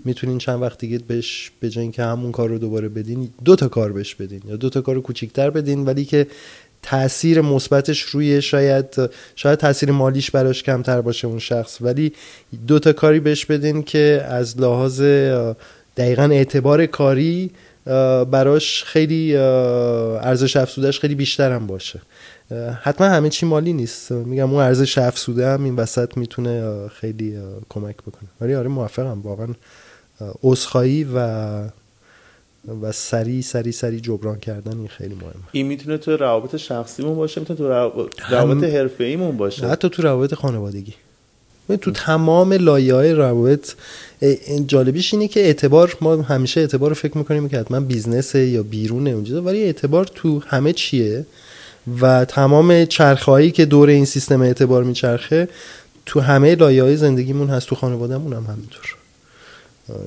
[0.05, 3.93] می‌تونین چند وقت دیگه بهش به اینکه همون کار رو دوباره بدین دو تا کار
[3.93, 4.43] بهش بدین.
[4.49, 6.27] یا دو تا کار کوچیکتر بدین ولی که
[6.83, 8.87] تاثیر مثبتش روی شاید
[9.37, 11.79] شاید تاثیر مالیش براش کمتر باشه اون شخص.
[11.81, 12.13] ولی
[12.67, 15.03] دو تا کاری بهش بدین که از لحاظ
[15.99, 17.51] دقیقا اعتبار کاری
[18.31, 22.01] براش خیلی ارزش افزودهش خیلی بیشتر هم باشه
[22.83, 24.13] حتما همه چی مالی نیست.
[24.13, 28.29] میگم اون ارزش افزوده هم این وسط می‌تونه خیلی کمک بکنه.
[28.41, 29.49] ولی آره موافقم واقعا
[30.43, 31.19] عذرخواهی و
[32.83, 35.33] و سری سری سری جبران کردن این خیلی مهمه.
[35.53, 39.67] این می‌تونه تو روابط شخصیمون باشه می‌تونه تو روابط حرفه‌ایمون باشه.
[39.67, 40.95] حتی تو روابط خانوادگی.
[41.77, 43.73] تو تمام لایه های روابط
[44.67, 49.09] جالبیش اینه که اعتبار ما همیشه اعتبار رو فکر می‌کنیم که حتما business یا بیرون
[49.09, 51.27] اونجا ولی اعتبار تو همه چیه
[52.01, 55.49] و تمام چرخهایی که دور این سیستم اعتبار میچرخه
[56.07, 58.95] تو همه لایه های زندگیمون هست تو خانوادهمون هم همینطور.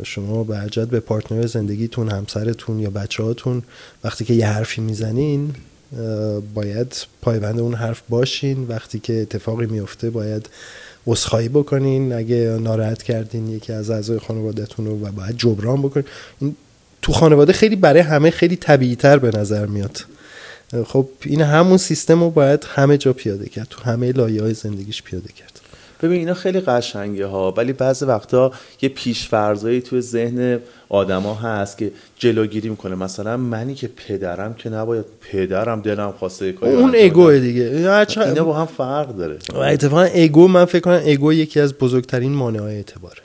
[0.03, 3.63] شما به عجد به پارتنر زندگیتون همسرتون یا بچه هاتون
[4.03, 5.53] وقتی که یه حرفی می‌زنین
[6.53, 8.67] باید پایبند اون حرف باشین.
[8.67, 10.49] وقتی که اتفاقی میفته باید
[11.07, 16.05] عذرخواهی بکنین اگه ناراحت کردین یکی از اعضای خانوادهتون رو و باید جبران بکنین.
[16.41, 16.55] این
[17.01, 20.05] تو خانواده خیلی برای همه خیلی طبیعی تر به نظر میاد.
[20.85, 25.03] خب این همون سیستم رو باید همه جا پیاده کرد تو همه لایه های زندگیش
[25.03, 25.60] پیاده کرد.
[26.01, 30.59] ببین اینا خیلی قشنگه ها ولی بعضی وقتا یه پیشفرزایی توی ذهن
[30.89, 32.95] آدما هست که جلوگیری می‌کنه.
[32.95, 37.63] مثلا منی که پدرم که نباید پدرم دلم خواسته کاری اون ego دیگه.
[38.25, 39.37] اینا با هم فرق داره.
[39.53, 43.21] و اتفاقا ego من فکر کنم ego یکی از بزرگترین مانعهای اعتباره.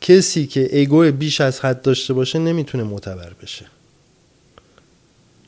[0.00, 3.66] کسی که ego بیش از حد داشته باشه نمی‌تونه معتبر بشه.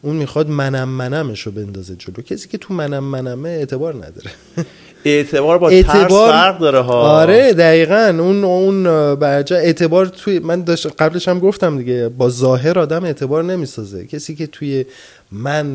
[0.02, 2.22] اون می‌خواد منم منمش رو بندازه جلو.
[2.22, 4.30] کسی که تو منم منمه اعتبار نداره.
[5.06, 6.08] اعتبار با اعتبار...
[6.08, 7.20] ترس فرق داره ها.
[7.20, 8.16] آره دقیقا.
[8.18, 13.44] اون اون برجا اعتبار توی من داشت قبلش هم گفتم دیگه با ظاهر آدم اعتبار
[13.44, 14.06] نمی‌سازه.
[14.06, 14.84] کسی که توی
[15.32, 15.66] من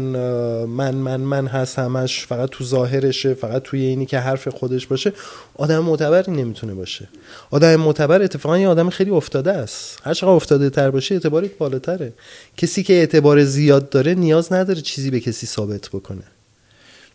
[0.65, 5.13] من من من هست همش فقط تو ظاهرشه فقط توی اینی که حرف خودش باشه
[5.55, 7.07] آدم معتبری نمی‌تونه باشه.
[7.51, 9.99] آدم معتبر اتفاقا یه آدم خیلی افتاده است.
[10.03, 12.13] هر چقدر افتاده تر باشه اعتبارت بالاتره.
[12.57, 16.23] کسی که اعتبار زیاد داره نیاز نداره چیزی به کسی ثابت بکنه.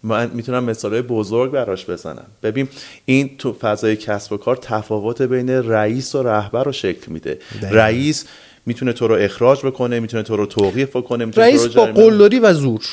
[0.07, 2.27] من می‌تونم مثالهای بزرگ براش بزنم.
[2.43, 2.69] ببین
[3.05, 7.39] این تو فضای کسب و کار تفاوت بین رئیس و رهبر رو شکل میده.
[7.71, 8.25] رئیس
[8.67, 12.55] می‌تونه تو رو اخراج بکنه می‌تونه تو رو توقیف بکنه می‌تونه رئیس با قلدری و
[12.55, 12.85] زور.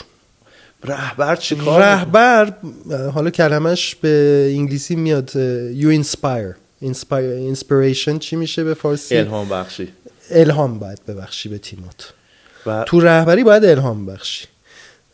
[0.83, 2.53] رهبر چی کار رهبر
[3.13, 5.29] حالا کلمش به انگلیسی میاد
[5.73, 6.55] you inspire
[7.53, 9.87] inspiration چی میشه به فارسی؟ الهام بخشی.
[10.31, 12.13] الهام باید ببخشی به تیمات.
[12.65, 12.83] و...
[12.87, 14.45] تو رهبری باید الهام بخشی.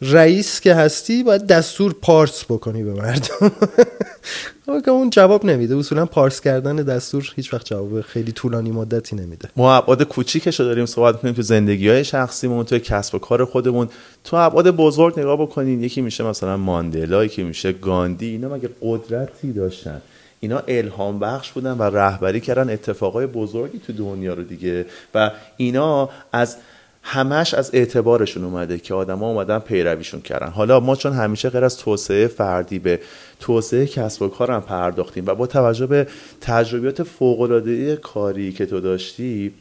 [0.01, 3.51] رئیس که هستی باید دستور پارس بکنی به مردم.
[4.85, 5.77] که اون جواب نمیده.
[5.77, 9.49] اصولا پارس کردن دستور هیچ وقت جواب خیلی طولانی مدتی نمیده.
[9.55, 13.45] ما ابعاد کوچیکش رو داریم صحبت می‌کنیم تو زندگی های شخصیمون تو کسب و کار
[13.45, 13.89] خودمون.
[14.23, 15.83] تو ابعاد بزرگ نگاه بکنین.
[15.83, 18.29] یکی میشه مثلا ماندلا یکی میشه گاندی.
[18.29, 20.01] اینا مگه قدرتی داشتن؟
[20.39, 24.85] اینا الهام بخش بودن و رهبری کردن اتفاقای بزرگی تو دنیا رو دیگه.
[25.15, 26.57] و اینا از
[27.01, 30.47] همش از اعتبارشون اومده که آدما اومدن پیرویشون کردن.
[30.47, 32.99] حالا ما چون همیشه غیر از توسعه فردی به
[33.39, 36.07] توسعه کسب و کارم پرداختیم و با توجه به
[36.41, 39.53] تجربیات فوق کاری که تو داشتی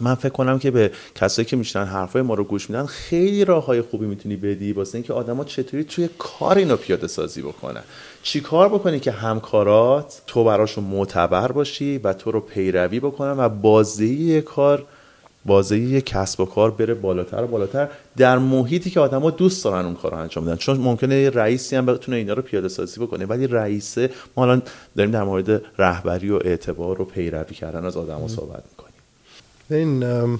[0.00, 3.64] من فکر کنم که به کسایی که میشنن حرفای ما رو گوش میدن خیلی راه
[3.64, 7.82] های خوبی می‌تونی بدی واسه اینکه آدما چطوری توی کار اینو پیاده سازی بکنن.
[8.22, 13.48] چی کار بکنی که همکارات تو براشون معتبر باشی و تو رو پیروی بکنن و
[13.48, 14.86] بازدهی کار
[15.48, 17.88] بازه کسب و کار بره بالاتر و بالاتر.
[18.16, 20.56] در محیطی که آدما دوست دارن اون کار رو انجام بدن.
[20.56, 24.62] چون ممکنه یه رئیسی هم بتونه اینا رو پیاده سازی بکنه ولی رئیسه ما الان
[24.96, 28.94] داریم در مورد رهبری و اعتبار و پیروی کردن از آدما صحبت می‌کنیم.
[29.70, 30.38] این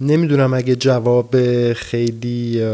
[0.00, 1.36] نمی‌دونم اگه جواب
[1.72, 2.68] خیلی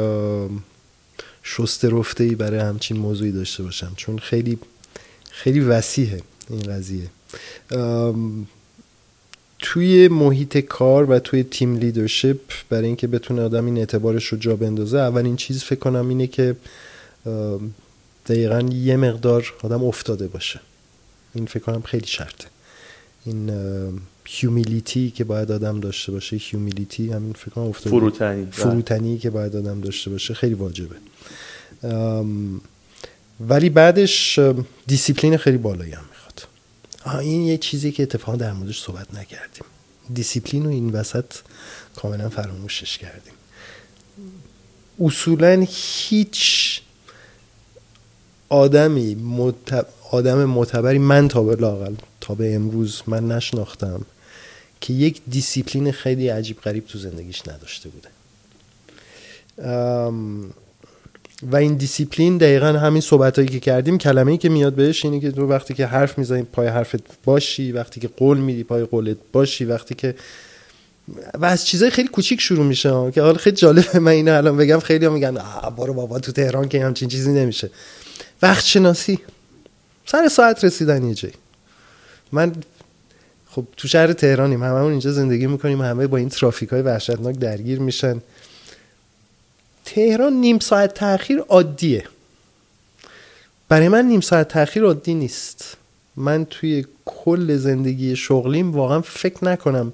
[1.43, 4.59] شسته رفته ای برای همچین موضوعی داشته باشم چون خیلی
[5.31, 7.09] خیلی وسیحه این قضیه.
[9.67, 12.37] توی محیط کار و توی team leadership
[12.71, 16.57] برای اینکه بتونه آدم این اعتبارش رو جا بندازه اولین چیز فکر کنم اینه که
[18.27, 20.61] دقیقا یه مقدار آدم افتاده باشه.
[21.35, 22.47] این فکر کنم خیلی شرطه.
[23.27, 23.51] این
[24.25, 27.91] humility که باید آدم داشته باشه humility همین فکر کنم افتاده.
[27.91, 30.97] فروتنی فروتنی که باید آدم داشته باشه خیلی واجبه.
[33.41, 34.41] ولی بعدش
[34.87, 36.05] دیسیپلین خیلی بالایی هم.
[37.07, 39.65] این یه چیزی که اتفاقا در موردش صحبت نکردیم.
[40.15, 41.25] دیسیپلین و این وسط
[41.97, 43.33] کاملا فراموشش کردیم.
[45.01, 46.81] اصولا هیچ
[48.49, 49.17] آدمی
[50.11, 54.07] آدم معتبری من تا به لاقل تا به امروز من نشناختم
[54.81, 58.09] که یک دیسیپلین خیلی عجیب غریب تو زندگیش نداشته بوده.
[61.53, 65.21] و این دیسیپلین دقیقا همین صحبت هایی که کردیم کلمه ای که میاد بهش اینه
[65.21, 69.17] که تو وقتی که حرف می‌زنی پای حرفت باشی وقتی که قول میدی پای قولت
[69.33, 70.15] باشی وقتی که
[71.39, 74.79] و از چیزای خیلی کوچیک شروع میشه که حالا خیلی جالبه من اینو الان بگم
[74.79, 75.39] خیلی هم میگن
[75.77, 77.71] برو بابا تو تهران که همچین چیزی نمیشه.
[78.43, 79.19] وقت شناسی
[80.07, 81.35] سر ساعت رسیدن یه جایی.
[82.33, 82.53] من
[83.51, 87.79] خب تو شهر تهرانیم هممون اینجا زندگی می‌کنیم همه با این ترافیک های وحشتناک درگیر
[87.79, 88.21] میشن.
[89.85, 92.05] تهران نیم ساعت تاخیر عادیه.
[93.69, 95.77] برای من نیم ساعت تاخیر عادی نیست.
[96.17, 99.93] من توی کل زندگی شغلیم واقعا فکر نکنم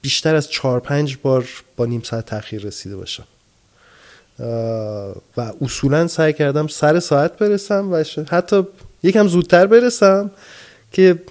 [0.00, 3.26] بیشتر از چهار پنج بار با نیم ساعت تاخیر رسیده باشم.
[5.36, 8.66] و اصولا سعی کردم سر ساعت برسم و حتی
[9.02, 10.30] یکم زودتر برسم
[10.92, 11.22] که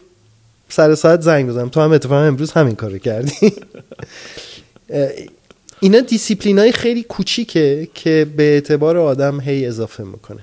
[0.70, 1.70] سر ساعت زنگ بزنم.
[1.70, 3.54] تو هم اتفاقا امروز همین کار کردی.
[5.80, 10.42] اینا دیسیپلین های خیلی کوچیکه که به اعتبار آدم هی اضافه می‌کنه.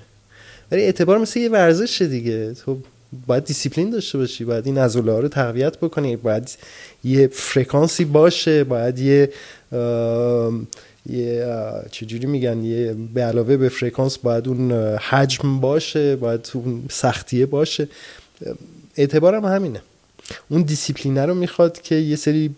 [0.73, 2.55] ولی اعتبار مثل یه ورزش دیگه.
[2.55, 2.79] تو
[3.27, 4.87] باید دیسیپلین داشته باشی باید این ها
[5.21, 6.51] رو تقویت بکنی باید
[7.05, 9.33] یه فرکانسی باشه باید یه
[11.11, 11.47] یه
[11.91, 17.89] چجوری میگن یه به علاوه به فرکانس باید اون حجم باشه باید اون سختیه باشه.
[18.97, 19.83] اعتبارم همینه.
[20.49, 22.55] اون دیسیپلینه رو می‌خواد که یه سری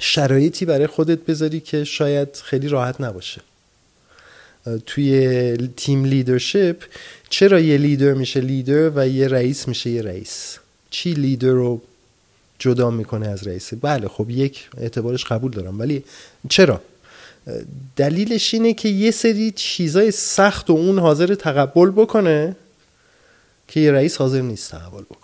[0.00, 3.40] شرایطی برای خودت بذاری که شاید خیلی راحت نباشه.
[4.86, 6.76] توی تیم leadership
[7.30, 10.58] چرا یه لیدر میشه لیدر و یه رئیس میشه یه رئیس؟
[10.90, 11.80] چی لیدر رو
[12.58, 16.04] جدا می‌کنه از رئیسه؟ بله خب یک اعتبارش قبول دارم ولی
[16.48, 16.80] چرا؟
[17.96, 22.56] دلیلش اینه که یه سری چیزای سخت و اون حاضر تقبل بکنه
[23.68, 25.19] که یه رئیس حاضر نیست تحول بکنه.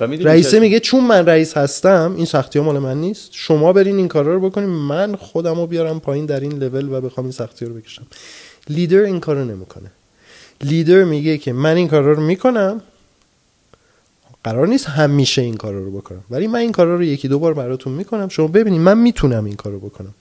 [0.00, 3.96] رئیسه که- میگه چون من رئیس هستم این سختی ها مال من نیست شما برین
[3.96, 7.32] این کارا رو بکنین من خودم رو بیارم پایین در این لول و بخوام این
[7.32, 8.06] سختی رو بکشم.
[8.68, 9.90] لیدر این کارو نمی‌کنه.
[10.62, 12.80] لیدر میگه که من این کارا رو می‌کنم
[14.44, 16.24] قرار نیست همیشه این کارا رو بکنم.
[16.30, 19.56] ولی من این کارا رو یکی دو بار براتون می‌کنم شما ببینید من می‌تونم این
[19.56, 20.14] کارو بکنم.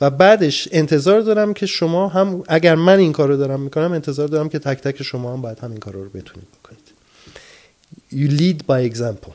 [0.00, 4.48] و بعدش انتظار دارم که شما هم اگر من این کارو دارم می‌کنم انتظار دارم
[4.48, 6.81] که تک تک شما هم باید همین کارا رو بتونید بکنید.
[8.12, 9.32] You lead by example.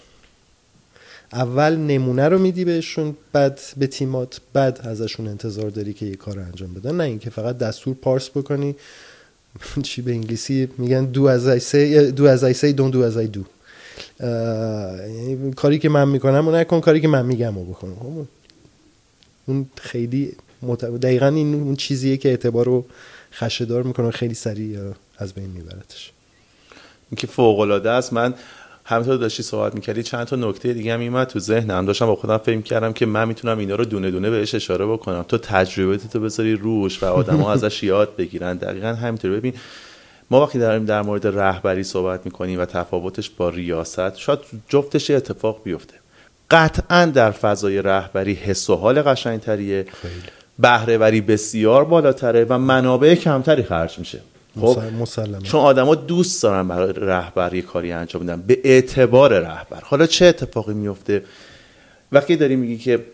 [1.34, 6.40] اول نمونه رو میدی بهشون بعد به تیمات بعد ازشون انتظار داری که یه کار
[6.40, 6.96] انجام بدن.
[6.96, 8.76] نه اینکه فقط دستور پارس بکنی.
[9.84, 13.18] چی به انگلیسی میگن do as I say do as I say don't do as
[13.18, 13.44] I do
[15.56, 17.96] کاری که من می‌کنم و نکن کاری که من میگم و بکن.
[18.00, 18.26] خب،
[19.46, 20.36] اون خیلی.
[21.02, 22.86] دقیقا این اون چیزیه که اعتبار رو
[23.34, 24.80] خشهدار می‌کنه خیلی سریع
[25.18, 26.12] از بین میبرتش
[27.12, 28.14] این که فوق العاده است.
[28.14, 28.34] من
[28.86, 31.86] همینطور داشتی صحبت می‌کردی چند تا نکته دیگه هم میومد تو ذهنم.
[31.86, 35.26] داشتم با خودم فکر کردم که من می‌تونم اینا رو دونه دونه بهش اشاره بکنم.
[35.28, 38.58] تو تجربه تو بذاری روش و آدما ازش یاد بگیرن.
[38.58, 39.54] دقیقا همینطور ببین
[40.32, 44.40] ما وقتی داریم در مورد رهبری صحبت می‌کنیم و تفاوتش با ریاست شاید
[44.70, 45.94] جفتش اتفاق بیفته.
[46.52, 49.86] قطعا در فضای رهبری حس و حال قشنگتریه.
[50.60, 54.22] بهره وری بسیار بالاتره و منابع کمتری خرج میشه.
[54.62, 55.42] خب مسل- مسلمه.
[55.42, 59.80] چون آدما دوست دارن برای رهبر یه کاری انجام بدن به اعتبار رهبر.
[59.84, 61.24] حالا چه اتفاقی میفته
[62.12, 63.06] وقتی داری میگی که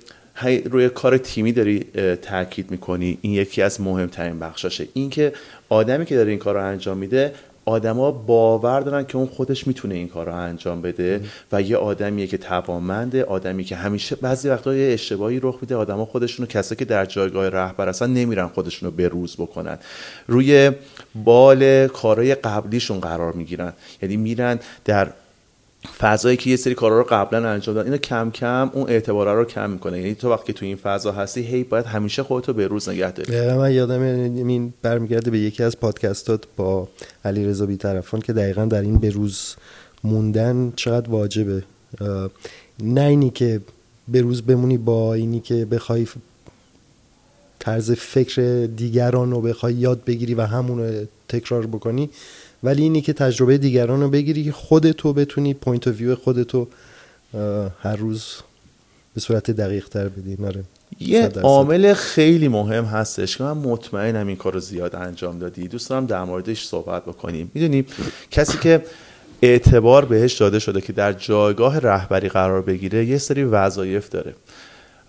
[0.65, 1.79] روی کار تیمی داری
[2.21, 4.88] تاکید می‌کنی این یکی از مهمترین بخشاشه.
[4.93, 5.34] این که
[5.69, 7.34] آدمی که داره این کار رو انجام میده
[7.65, 11.21] آدما باور دارن که اون خودش می‌تونه این کار رو انجام بده
[11.52, 16.06] و یه آدمیه که توانمنده آدمی که همیشه بعضی وقتا یه اشتباهی رخ میده آدما
[16.06, 19.78] خودشونو کسایی که در جایگاه رهبر هستن نمیرن خودشونو بروز بکنن.
[20.28, 20.71] روی
[21.23, 23.73] بال کارهای قبلیشون قرار می‌گیرن.
[24.02, 25.13] یعنی میرن در
[26.00, 29.46] فضایی که یه سری کارا رو قبلا انجام دادن اینو کم کم اون اعتبار رو
[29.46, 30.00] کم می‌کنه.
[30.00, 33.32] یعنی تو وقتی تو این فضا هستی هی باید همیشه خودتو به روز نگه داری.
[33.32, 36.88] دقیقا من یادم این برمیگرده به یکی از پادکستات با
[37.26, 39.56] علی رضا بیطرفان که دقیقا در این به روز
[40.04, 41.63] موندن چقدر واجبه.
[42.84, 43.62] نه اینی که
[44.08, 46.08] به روز بمونی با اینی که بخوای
[47.60, 52.10] طرز فکر دیگران رو بخوای یاد بگیری و همون رو تکرار بکنی.
[52.63, 56.67] ولی اینی که تجربه دیگران رو بگیری که خودتو بتونی point view خودتو
[57.80, 58.36] هر روز
[59.13, 60.38] به صورت دقیق تر بدی.
[60.39, 60.63] ناره
[60.99, 61.28] یه.
[61.28, 65.67] عامل خیلی مهم هستش که من مطمئنم این کار رو زیاد انجام دادی.
[65.67, 67.52] دوست دارم در موردش صحبت بکنیم.
[67.54, 67.86] می‌دونی
[68.32, 68.84] کسی که
[69.41, 74.36] اعتبار بهش داده شده که در جایگاه رهبری قرار بگیره یه سری وظایف داره.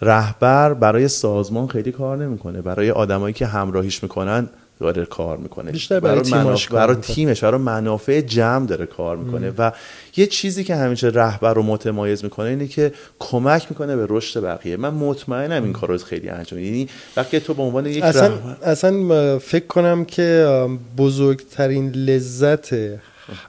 [0.02, 2.62] رهبر برای سازمان خیلی کار نمی‌کنه.
[2.62, 4.48] برای آدمایی که همراهیش می‌کنن
[4.80, 5.72] داره کار می‌کنه.
[5.72, 7.02] بیشتر برای منافع کار برای.
[7.02, 9.52] تیمش برای منافع جمع داره کار می‌کنه.
[9.58, 9.72] و
[10.16, 14.76] یه چیزی که همیشه رهبر رو متمایز می‌کنه اینه که کمک می‌کنه به رشد بقیه.
[14.76, 16.60] من مطمئنم این کار رو خیلی انجام.
[16.60, 22.74] یعنی وقتی تو به عنوان یک اصلا رهبر اصلا فکر کنم که بزرگترین لذت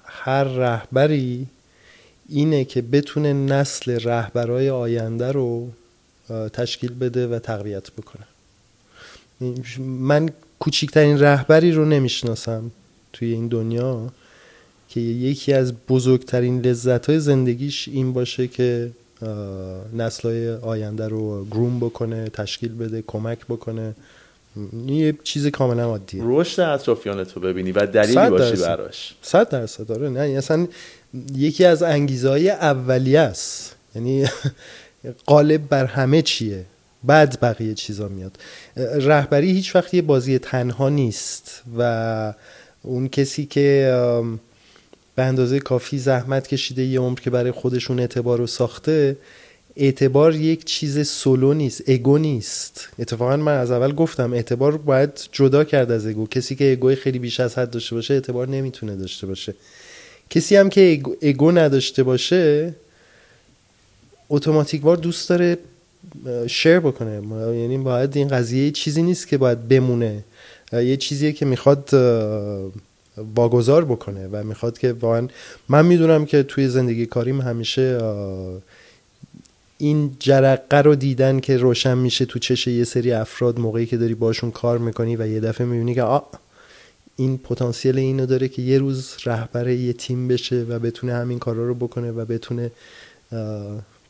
[0.06, 1.48] هر رهبری
[2.30, 5.70] اینه که بتونه نسل رهبرای آینده رو
[6.54, 8.26] تشکیل بده و تقویت بکنه.
[9.80, 12.72] من کوچکترین رهبری رو نمی‌شناسم
[13.13, 14.10] توی این دنیا
[14.89, 18.91] که یکی از بزرگترین لذت های زندگیش این باشه که
[19.94, 23.96] نسل های آینده رو گروم بکنه تشکیل بده کمک بکنه.
[24.88, 26.22] یه چیز کاملا عادیه.
[26.26, 29.15] رشد اطرافیان تو ببینی و دلیلی باشی براش.
[29.22, 30.68] صد درصد داره نه اصلا
[31.36, 33.76] یکی از انگیزه های اولیه است.
[33.96, 34.26] یعنی
[35.26, 36.65] قالب بر همه چیه.
[37.08, 38.38] بعد بقیه چیزا میاد.
[38.96, 42.34] رهبری هیچ وقت یه بازی تنها نیست و
[42.82, 43.94] اون کسی که
[45.15, 49.18] به اندازه کافی زحمت کشیده یه عمر که برای خودشون اعتبار رو ساخته
[49.76, 52.89] اعتبار یک چیز سولو نیست اگو نیست.
[53.00, 57.20] اتفاقا من از اول گفتم اعتبار باید جدا کرد از اگو کسی که اگوی خیلی
[57.20, 59.54] بیش از حد داشته باشه اعتبار نمی‌تونه داشته باشه.
[60.30, 62.74] کسی هم که اگو, نداشته باشه
[64.30, 65.58] اتوماتیکوار دوست داره
[66.48, 67.22] شیر بکنه.
[67.58, 70.24] یعنی باید این قضیه چیزی نیست که باید بمونه.
[70.74, 71.89] یه چیزیه که می‌خواد
[73.36, 75.28] واگذار بکنه و می‌خواد که واقعا
[75.70, 78.00] من می‌دونم که توی زندگی کاریم همیشه
[79.77, 84.15] این جرقه رو دیدن که روشن میشه تو چش یه سری افراد موقعی که داری
[84.15, 86.19] باشون کار می‌کنی و یه دفعه می‌بینی که آ
[87.15, 91.67] این پتانسیل اینو داره که یه روز رهبر یه تیم بشه و بتونه همین کارا
[91.67, 92.71] رو بکنه و بتونه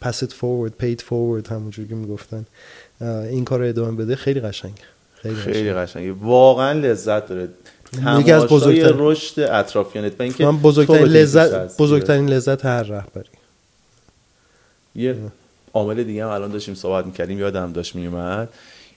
[0.05, 2.45] pass it forward pay it forward همونجور که می‌گفتن.
[3.01, 4.15] این کار رو ادامه بده.
[4.15, 4.73] خیلی قشنگ.
[5.15, 6.11] خیلی, خیلی قشنگه.
[6.11, 7.49] واقعا لذت داره.
[8.19, 13.29] یکی از بزرگترین رشد اطرافیانت و اینکه من بزرگترین لذت بزرگترین لذت هر رهبری.
[14.95, 15.15] یه
[15.73, 18.49] عامل دیگه هم الان داشتیم صحبت می‌کردیم یادم داشت میومد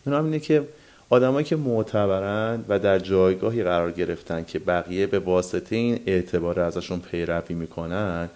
[0.07, 0.63] این هم اینه که
[1.11, 7.01] آدمایی که معتبرن و در جایگاهی قرار گرفتن که بقیه به واسطه این اعتبار ازشون
[7.01, 8.29] پیروی می‌کنن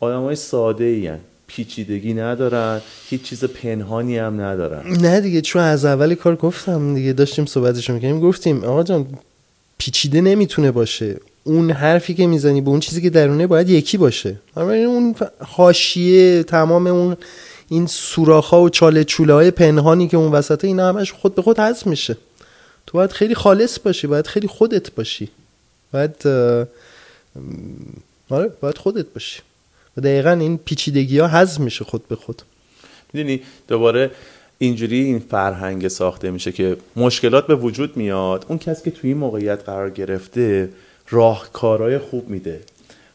[0.00, 1.12] آدمای ساده ای
[1.46, 4.92] پیچیدگی ندارن هیچ چیز پنهانی هم ندارن.
[4.92, 9.06] نه دیگه چون از اول کار گفتم دیگه داشتیم صحبتشو می‌کنیم گفتیم آقا جان
[9.78, 11.16] پیچیده نمی‌تونه باشه.
[11.44, 14.36] اون حرفی که می‌زنی به اون چیزی که درونه باید یکی باشه.
[14.56, 17.16] اون حاشیه تمام اون
[17.68, 21.58] این سوراخ و چاله چوله های پنهانی که اون وسطه اینا همش خود به خود
[21.58, 22.16] حذف میشه.
[22.86, 25.28] تو باید خیلی خالص باشی باید خیلی خودت باشی.
[25.92, 26.14] باید
[28.30, 29.40] آره باید خودت باشی.
[29.96, 32.42] و دقیقا این پیچیدگی ها حذف میشه خود به خود.
[33.12, 34.10] می‌دونی دوباره
[34.58, 38.46] اینجوری این فرهنگ ساخته میشه که مشکلات به وجود میاد.
[38.48, 40.68] اون کسی که توی این موقعیت قرار گرفته
[41.10, 42.60] راهکارهای خوب میده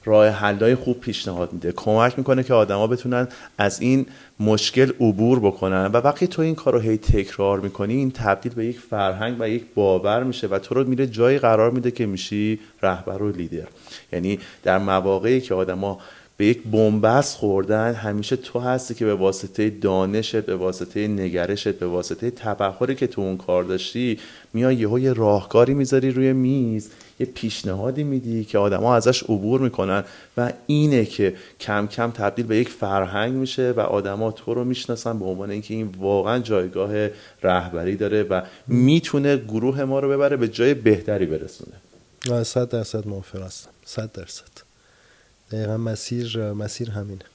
[0.05, 3.27] راه حلای خوب پیشنهاد میده کمک می‌کنه که آدما بتونن
[3.57, 4.05] از این
[4.39, 5.86] مشکل عبور بکنن.
[5.86, 9.49] و وقتی تو این کار رو هی تکرار می‌کنی این تبدیل به یک فرهنگ و
[9.49, 13.67] یک باور میشه و تو رو میره جایی قرار میده که میشی رهبر و لیدر.
[14.13, 15.99] یعنی در مواقعی که آدما
[16.39, 21.87] به یک بنبست خوردن همیشه تو هستی که به واسطه دانشت به واسطه نگرشت به
[21.87, 24.19] واسطه تبخوری که تو اون کار داشتی
[24.53, 30.03] میای یه راهکاری می‌ذاری روی میز یه پیشنهادی میدی که آدما ازش عبور می‌کنن
[30.37, 35.19] و اینه که کم کم تبدیل به یک فرهنگ میشه و آدما تو رو می‌شناسن
[35.19, 37.09] به عنوان اینکه این واقعا جایگاه
[37.43, 42.43] رهبری داره و می‌تونه گروه ما رو ببره به جای بهتری برسونه.
[42.43, 43.69] صد درصد موافق هستم.
[43.85, 44.68] صد درصد.
[45.52, 47.26] دقیقا مسیر مسیر همینه.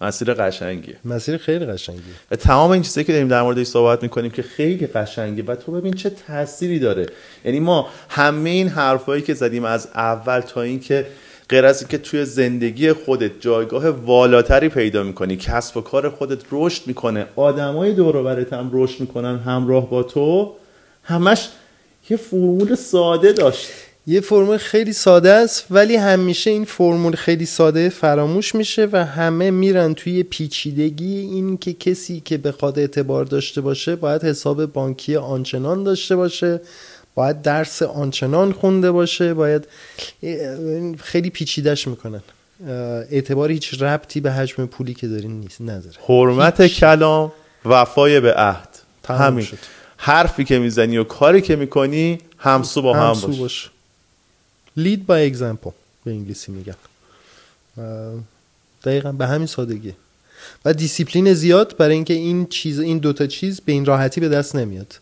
[0.00, 0.96] مسیر قشنگیه.
[1.04, 2.14] مسیر خیلی قشنگیه.
[2.30, 5.72] و تمام این چیزایی که داریم در موردش صحبت می‌کنیم که خیلی قشنگه و تو
[5.72, 7.06] ببین چه تأثیری داره.
[7.44, 11.06] یعنی ما همه این حرفایی که زدیم از اول تا اینکه
[11.48, 16.86] غیر از اینکه توی زندگی خودت جایگاه والاتری پیدا می‌کنی کسب و کار خودت رشد
[16.86, 20.54] می‌کنه آدمای دور برت هم رشد می‌کنن همراه با تو
[21.02, 21.48] همش
[22.10, 23.68] یه فرمول ساده داشت.
[24.06, 29.50] یه فرمول خیلی ساده است ولی همیشه این فرمول خیلی ساده فراموش میشه و همه
[29.50, 35.84] میرن توی پیچیدگی این که کسی که بخواد اعتبار داشته باشه باید حساب بانکی آنچنان
[35.84, 36.60] داشته باشه
[37.14, 39.68] باید درس آنچنان خونده باشه باید
[40.98, 42.22] خیلی پیچیدش می‌کنن.
[43.10, 45.96] اعتبار هیچ ربطی به حجم پولی که دارین نیست نداره.
[46.08, 47.32] حرمت کلام
[47.64, 48.68] وفای به عهد.
[49.08, 49.44] همین.
[49.44, 49.58] شد.
[49.96, 53.70] حرفی که می‌زنی و کاری که می‌کنی همسو با هم باش.
[54.78, 55.72] Lead by example
[56.04, 56.74] به انگلیسی میگن.
[58.84, 59.94] دقیقا به همین سادگی.
[60.64, 64.56] و دیسیپلین زیاد برای اینکه این چیز این دوتا چیز به این راحتی به دست
[64.56, 64.98] نمیاد.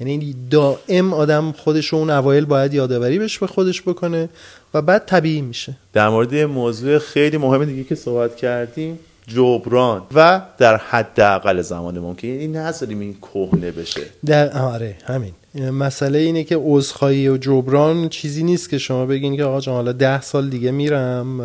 [0.00, 4.28] یعنی دائم آدم خودش رو اون اوایل باید یادآوری بهش به خودش بکنه
[4.74, 5.74] و بعد طبیعی میشه.
[5.92, 12.28] در مورد موضوع خیلی مهم دیگه که صحبت کردیم جبران و در حداقل زمان ممکن.
[12.28, 14.02] یعنی نذاریم این کهنه بشه.
[14.26, 15.32] در آره همین.
[15.54, 19.92] مسئله اینه که عذرخواهی و جبران چیزی نیست که شما بگین که آقا جان حالا
[19.92, 21.40] ده سال دیگه میرم.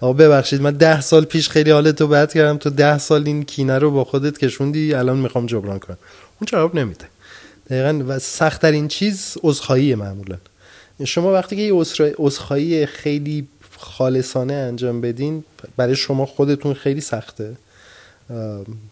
[0.00, 2.56] آقا ببخشید من ده سال پیش خیلی حالتو بد کردم.
[2.58, 5.98] تو ده سال این کینه رو با خودت کشوندی الان می‌خوام جبران کنم.
[6.40, 7.04] اون جواب نمیده.
[7.70, 10.36] دقیقا و سختترین چیز عذرخواهی معمولا.
[11.04, 11.74] شما وقتی که یه
[12.18, 13.48] عذرخواهی خیلی
[13.82, 15.44] خالصانه انجام بدین
[15.76, 17.56] برای شما خودتون خیلی سخته.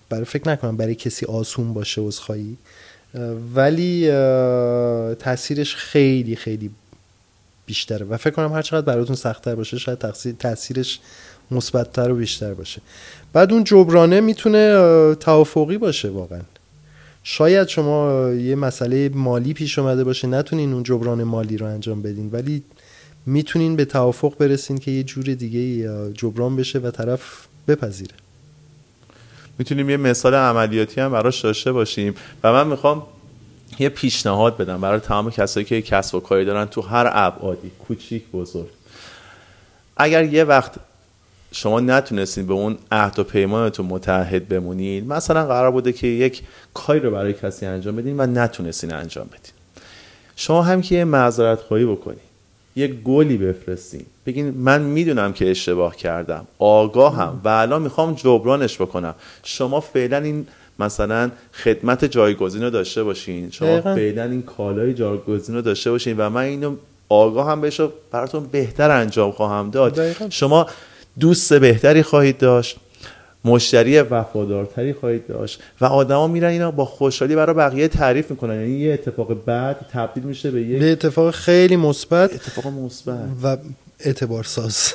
[0.09, 2.57] برای فکر نکنم برای کسی آسون باشه عذرخواهی.
[3.55, 4.11] ولی
[5.19, 6.71] تاثیرش خیلی خیلی
[7.67, 8.07] بیشتره.
[8.07, 9.99] و فکر کنم هر چقدر براتون سختتر باشه شاید
[10.39, 11.01] تاثیرش
[11.51, 12.81] مثبتتر و بیشتر باشه.
[13.33, 16.41] بعد اون جبرانه می‌تونه توافقی باشه واقعا.
[17.23, 22.31] شاید شما یه مسئله مالی پیش اومده باشه نتونین اون جبران مالی رو انجام بدین
[22.33, 22.63] ولی
[23.27, 28.15] می‌تونین به توافق برسین که یه جور دیگه جبران بشه و طرف بپذیره.
[29.59, 33.03] می‌تونیم یه مثال عملیاتی هم براش داشته باشیم و من می‌خوام
[33.79, 38.29] یه پیشنهاد بدم برای تمام کسایی که کسب و کاری دارن تو هر ابعادی کوچیک
[38.31, 38.69] بزرگ.
[39.97, 40.75] اگر یه وقت
[41.53, 46.43] شما نتونستین به اون عهد و پیمانتون متحد بمونید مثلا قرار بوده که یک
[46.75, 49.53] کاری رو برای کسی انجام بدین و نتونستین انجام بدین.
[50.37, 52.30] شما هم که یه معذرت خواهی بکنید
[52.81, 56.47] یه گلی بفرستین بگین من می‌دونم که اشتباه کردم.
[56.59, 59.15] آگاهم و الان می‌خوام جبرانش بکنم.
[59.43, 60.47] شما فعلا این
[60.79, 63.51] مثلا خدمت جایگزین رو داشته باشین.
[63.51, 66.77] شما فعلا این کالای جایگزین رو داشته باشین و من اینو
[67.09, 70.01] آگاه هم بشه براتون بهتر انجام خواهم داد.
[70.31, 70.67] شما
[71.21, 72.77] دوست بهتری خواهید داشت.
[73.45, 75.63] مشتری وفادارتری خواهید داشت.
[75.81, 78.61] و آدما میرن اینا با خوشحالی برای بقیه تعریف می‌کنن.
[78.61, 83.19] یعنی یه اتفاق بعد تبدیل میشه به یه اتفاق خیلی مثبت اتفاق مثبت.
[83.43, 83.57] و
[84.01, 84.93] اعتبار ساز.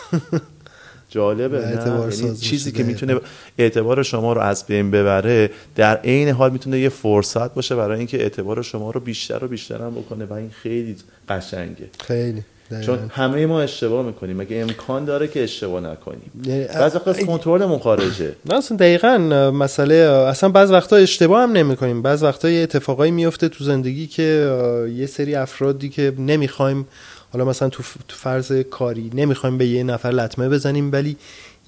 [1.10, 3.20] جالبه نه؟ یعنی چیزی که می‌تونه
[3.58, 8.22] اعتبار شما رو از بین ببره در عین حال می‌تونه یه فرصت باشه برای اینکه
[8.22, 10.26] اعتبار شما رو بیشتر و بیشتر هم بکنه.
[10.26, 10.96] و این خیلی
[11.30, 11.90] قشنگه.
[12.00, 12.44] خیلی.
[12.86, 14.38] چون همه ما اشتباه می‌کنیم.
[14.38, 18.36] مگه امکان داره که اشتباه نکنیم؟ یعنی بعضی وقتا کنترلمون خارجه.
[18.46, 19.18] نه اصلا دقیقا
[19.54, 19.96] مسئله
[20.30, 22.02] اصلا بعض وقتا اشتباه هم نمی‌کنیم.
[22.02, 24.50] بعض وقتا یه اتفاقایی میفته تو زندگی که
[24.96, 26.88] یه سری افرادی که نمی‌خوایم
[27.34, 31.18] حالا مثلا تو فرض کاری نمی‌خوایم به یه نفر لطمه بزنیم ولی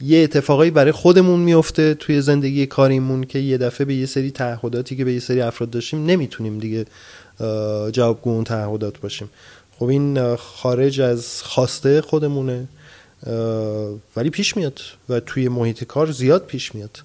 [0.01, 4.95] یه اتفاقایی برای خودمون میفته توی زندگی کاریمون که یه دفعه به یه سری تعهداتی
[4.95, 6.85] که به یه سری افراد داشتیم نمی‌تونیم دیگه
[7.91, 9.29] جوابگو اون تعهدات باشیم.
[9.79, 12.67] خب این خارج از خواسته خودمونه
[14.15, 16.99] ولی پیش میاد و توی محیط کار زیاد پیش میاد.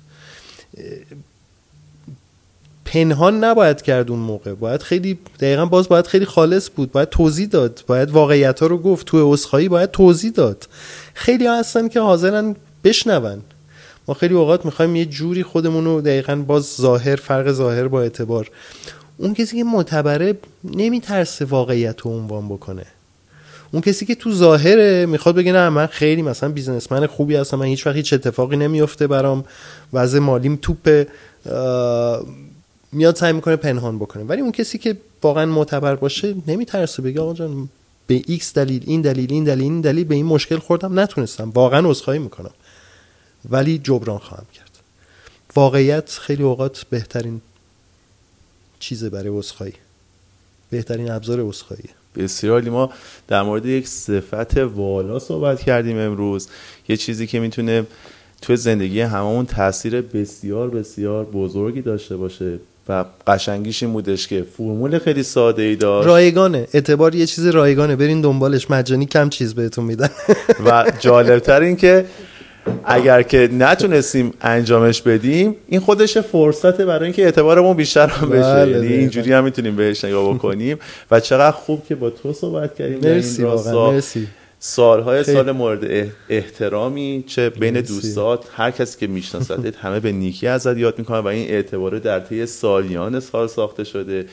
[2.84, 4.54] پنهان نباید کرد اون موقع.
[4.54, 6.92] باید خیلی دقیقا باز باید خیلی خالص بود.
[6.92, 7.84] باید توضیح داد.
[7.86, 9.06] باید واقعیت ها رو گفت.
[9.06, 10.68] توی اسخایی باید توضیح داد.
[11.14, 13.42] خیلی ها هستن که حاضرن بشنون.
[14.08, 18.50] ما خیلی اوقات می‌خوایم یه جوری خودمون رو دقیقا باز ظاهر فرق ظاهر با اعتبار
[19.16, 22.86] اون کسی که معتبره نمیترسه واقعیت رو عنوان بکنه.
[23.72, 27.66] اون کسی که تو ظاهره می‌خواد بگه نه من خیلی مثلا businessman خوبی هستم من
[27.66, 29.44] هیچ وقت هیچ اتفاقی نمیفته برام.
[29.92, 31.06] وضع مالیم توپ
[32.92, 34.24] میاد سعی می‌کنه پنهان بکنه.
[34.24, 37.68] ولی اون کسی که واقعا معتبر باشه نمیترسه بگه آقا جان
[38.06, 41.50] به X دلیل این دلیل این دلیل این دلیل به این مشکل خوردم نتونستم.
[41.50, 42.50] واقعا عذرخواهی می‌کنم.
[43.50, 44.78] ولی جبران خواهم کرد.
[45.56, 47.40] واقعیت خیلی اوقات بهترین
[48.82, 49.72] چیزه برای عذرخواهی.
[50.70, 51.84] بهترین ابزار عذرخواهی.
[52.16, 52.90] بسیار ما
[53.28, 56.48] در مورد یک صفت والا صحبت کردیم امروز.
[56.88, 57.86] یه چیزی که می‌تونه
[58.42, 62.58] توی زندگی هممون تاثیر بسیار بسیار بزرگی داشته باشه
[62.88, 66.06] و قشنگیش این بودش که فرمول خیلی ساده ای داشت.
[66.06, 66.68] رایگانه.
[66.72, 67.96] اعتبار یه چیز رایگانه.
[67.96, 68.70] برین دنبالش.
[68.70, 70.10] مجانی کم چیز بهتون میدن.
[70.66, 72.06] و جالبتر این که
[72.84, 78.42] اگر که نتونستیم انجامش بدیم این خودش فرصته برای اینکه اعتبارمون بیشتر هم بشه.
[78.42, 80.78] بله، یعنی اینجوری هم می‌تونیم بهش نگاه بکنیم.
[81.10, 82.98] و چقدر خوب که با تو صحبت کردیم.
[83.02, 84.28] مرسی واقعا مرسی.
[84.58, 90.76] سالهای سال مورد احترامی چه بین دوستات هر کسی که میشناستت همه به نیکی ازت
[90.76, 94.26] یاد می‌کنه و این اعتباره در طی سالیان سال ساخته شده.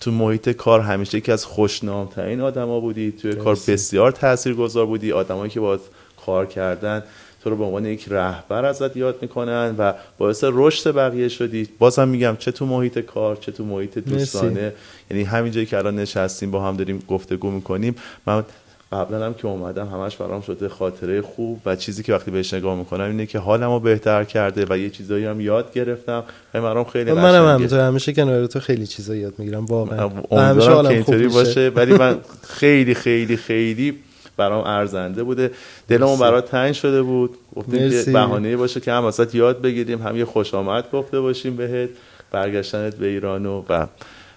[0.00, 3.12] تو محیط کار همیشه یکی از خوشنامترین آدما بودی.
[3.12, 5.12] توی کار بسیار تاثیرگذار بودی.
[5.12, 5.80] آدمایی که باید
[6.26, 7.02] کار کردن.
[7.46, 11.68] تو رو به عنوان یک رهبر ازت یاد می‌کنن و باعث رشد بقیه شدی.
[11.78, 14.72] بازم میگم چه تو محیط کار چه تو محیط دوستانه.
[15.10, 17.94] یعنی همین جایی که الان نشستیم با هم داریم گفتگو می‌کنیم.
[18.26, 18.44] من
[18.92, 22.76] قبلا هم که اومدم همش برام شده خاطره خوب و چیزی که وقتی بهش نگاه
[22.78, 26.24] می‌کنم اینه که حالمو بهتر کرده و یه چیزایی هم یاد گرفتم.
[26.54, 30.10] و برام خیلی قشنگه منم همینطور همیشه کنار تو خیلی چیزا یاد می‌گیرم واقعا.
[30.32, 32.18] همیشه حالم خوب باشه ولی من
[32.60, 33.98] خیلی خیلی خیلی
[34.36, 35.50] برام ارزنده بوده.
[35.88, 37.36] دلمون برات تنگ شده بود.
[37.56, 41.56] گفتیم که بهانه باشه که هم واسط یاد بگیریم هم یه خوش آمد گفته باشیم
[41.56, 41.90] بهت.
[42.30, 43.86] برگشتنت به ایران و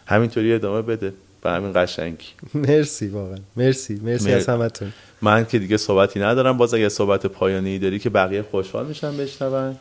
[0.06, 1.14] همینطوری ادامه بده.
[1.42, 2.26] به همین قشنگی.
[2.54, 3.38] مرسی واقعا.
[3.58, 4.00] مرسی.
[4.04, 4.94] مرسی از همتون.
[5.22, 6.58] من که دیگه صحبتی ندارم.
[6.58, 9.76] باز اگه صحبت پایانی داری که بقیه خوشحال میشن بشنون.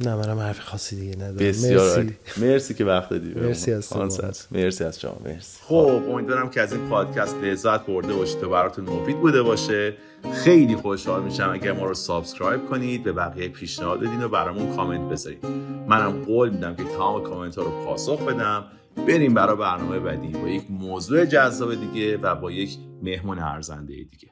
[0.00, 1.36] نه منم حرف خاصی دیگه ندارم.
[1.36, 2.16] بسیار مرسی.
[2.36, 3.92] مرسی که وقت دادی مرسی از
[4.50, 5.58] مرسی از شما مرسی.
[5.62, 9.94] خب امیدوارم که از این پادکست لذت برده باشید و براتون مفید بوده باشه.
[10.44, 15.10] خیلی خوشحال میشم اگر ما رو subscribe کنید به بقیه پیشنهاد بدین و برامون کامنت
[15.12, 15.46] بذارید
[15.88, 18.64] منم قول میدم که تمام کامنت ها رو پاسخ بدم.
[19.08, 24.28] بریم برای برنامه بعدی با یک موضوع جذاب دیگه و با یک مهمون ارزنده دیگه.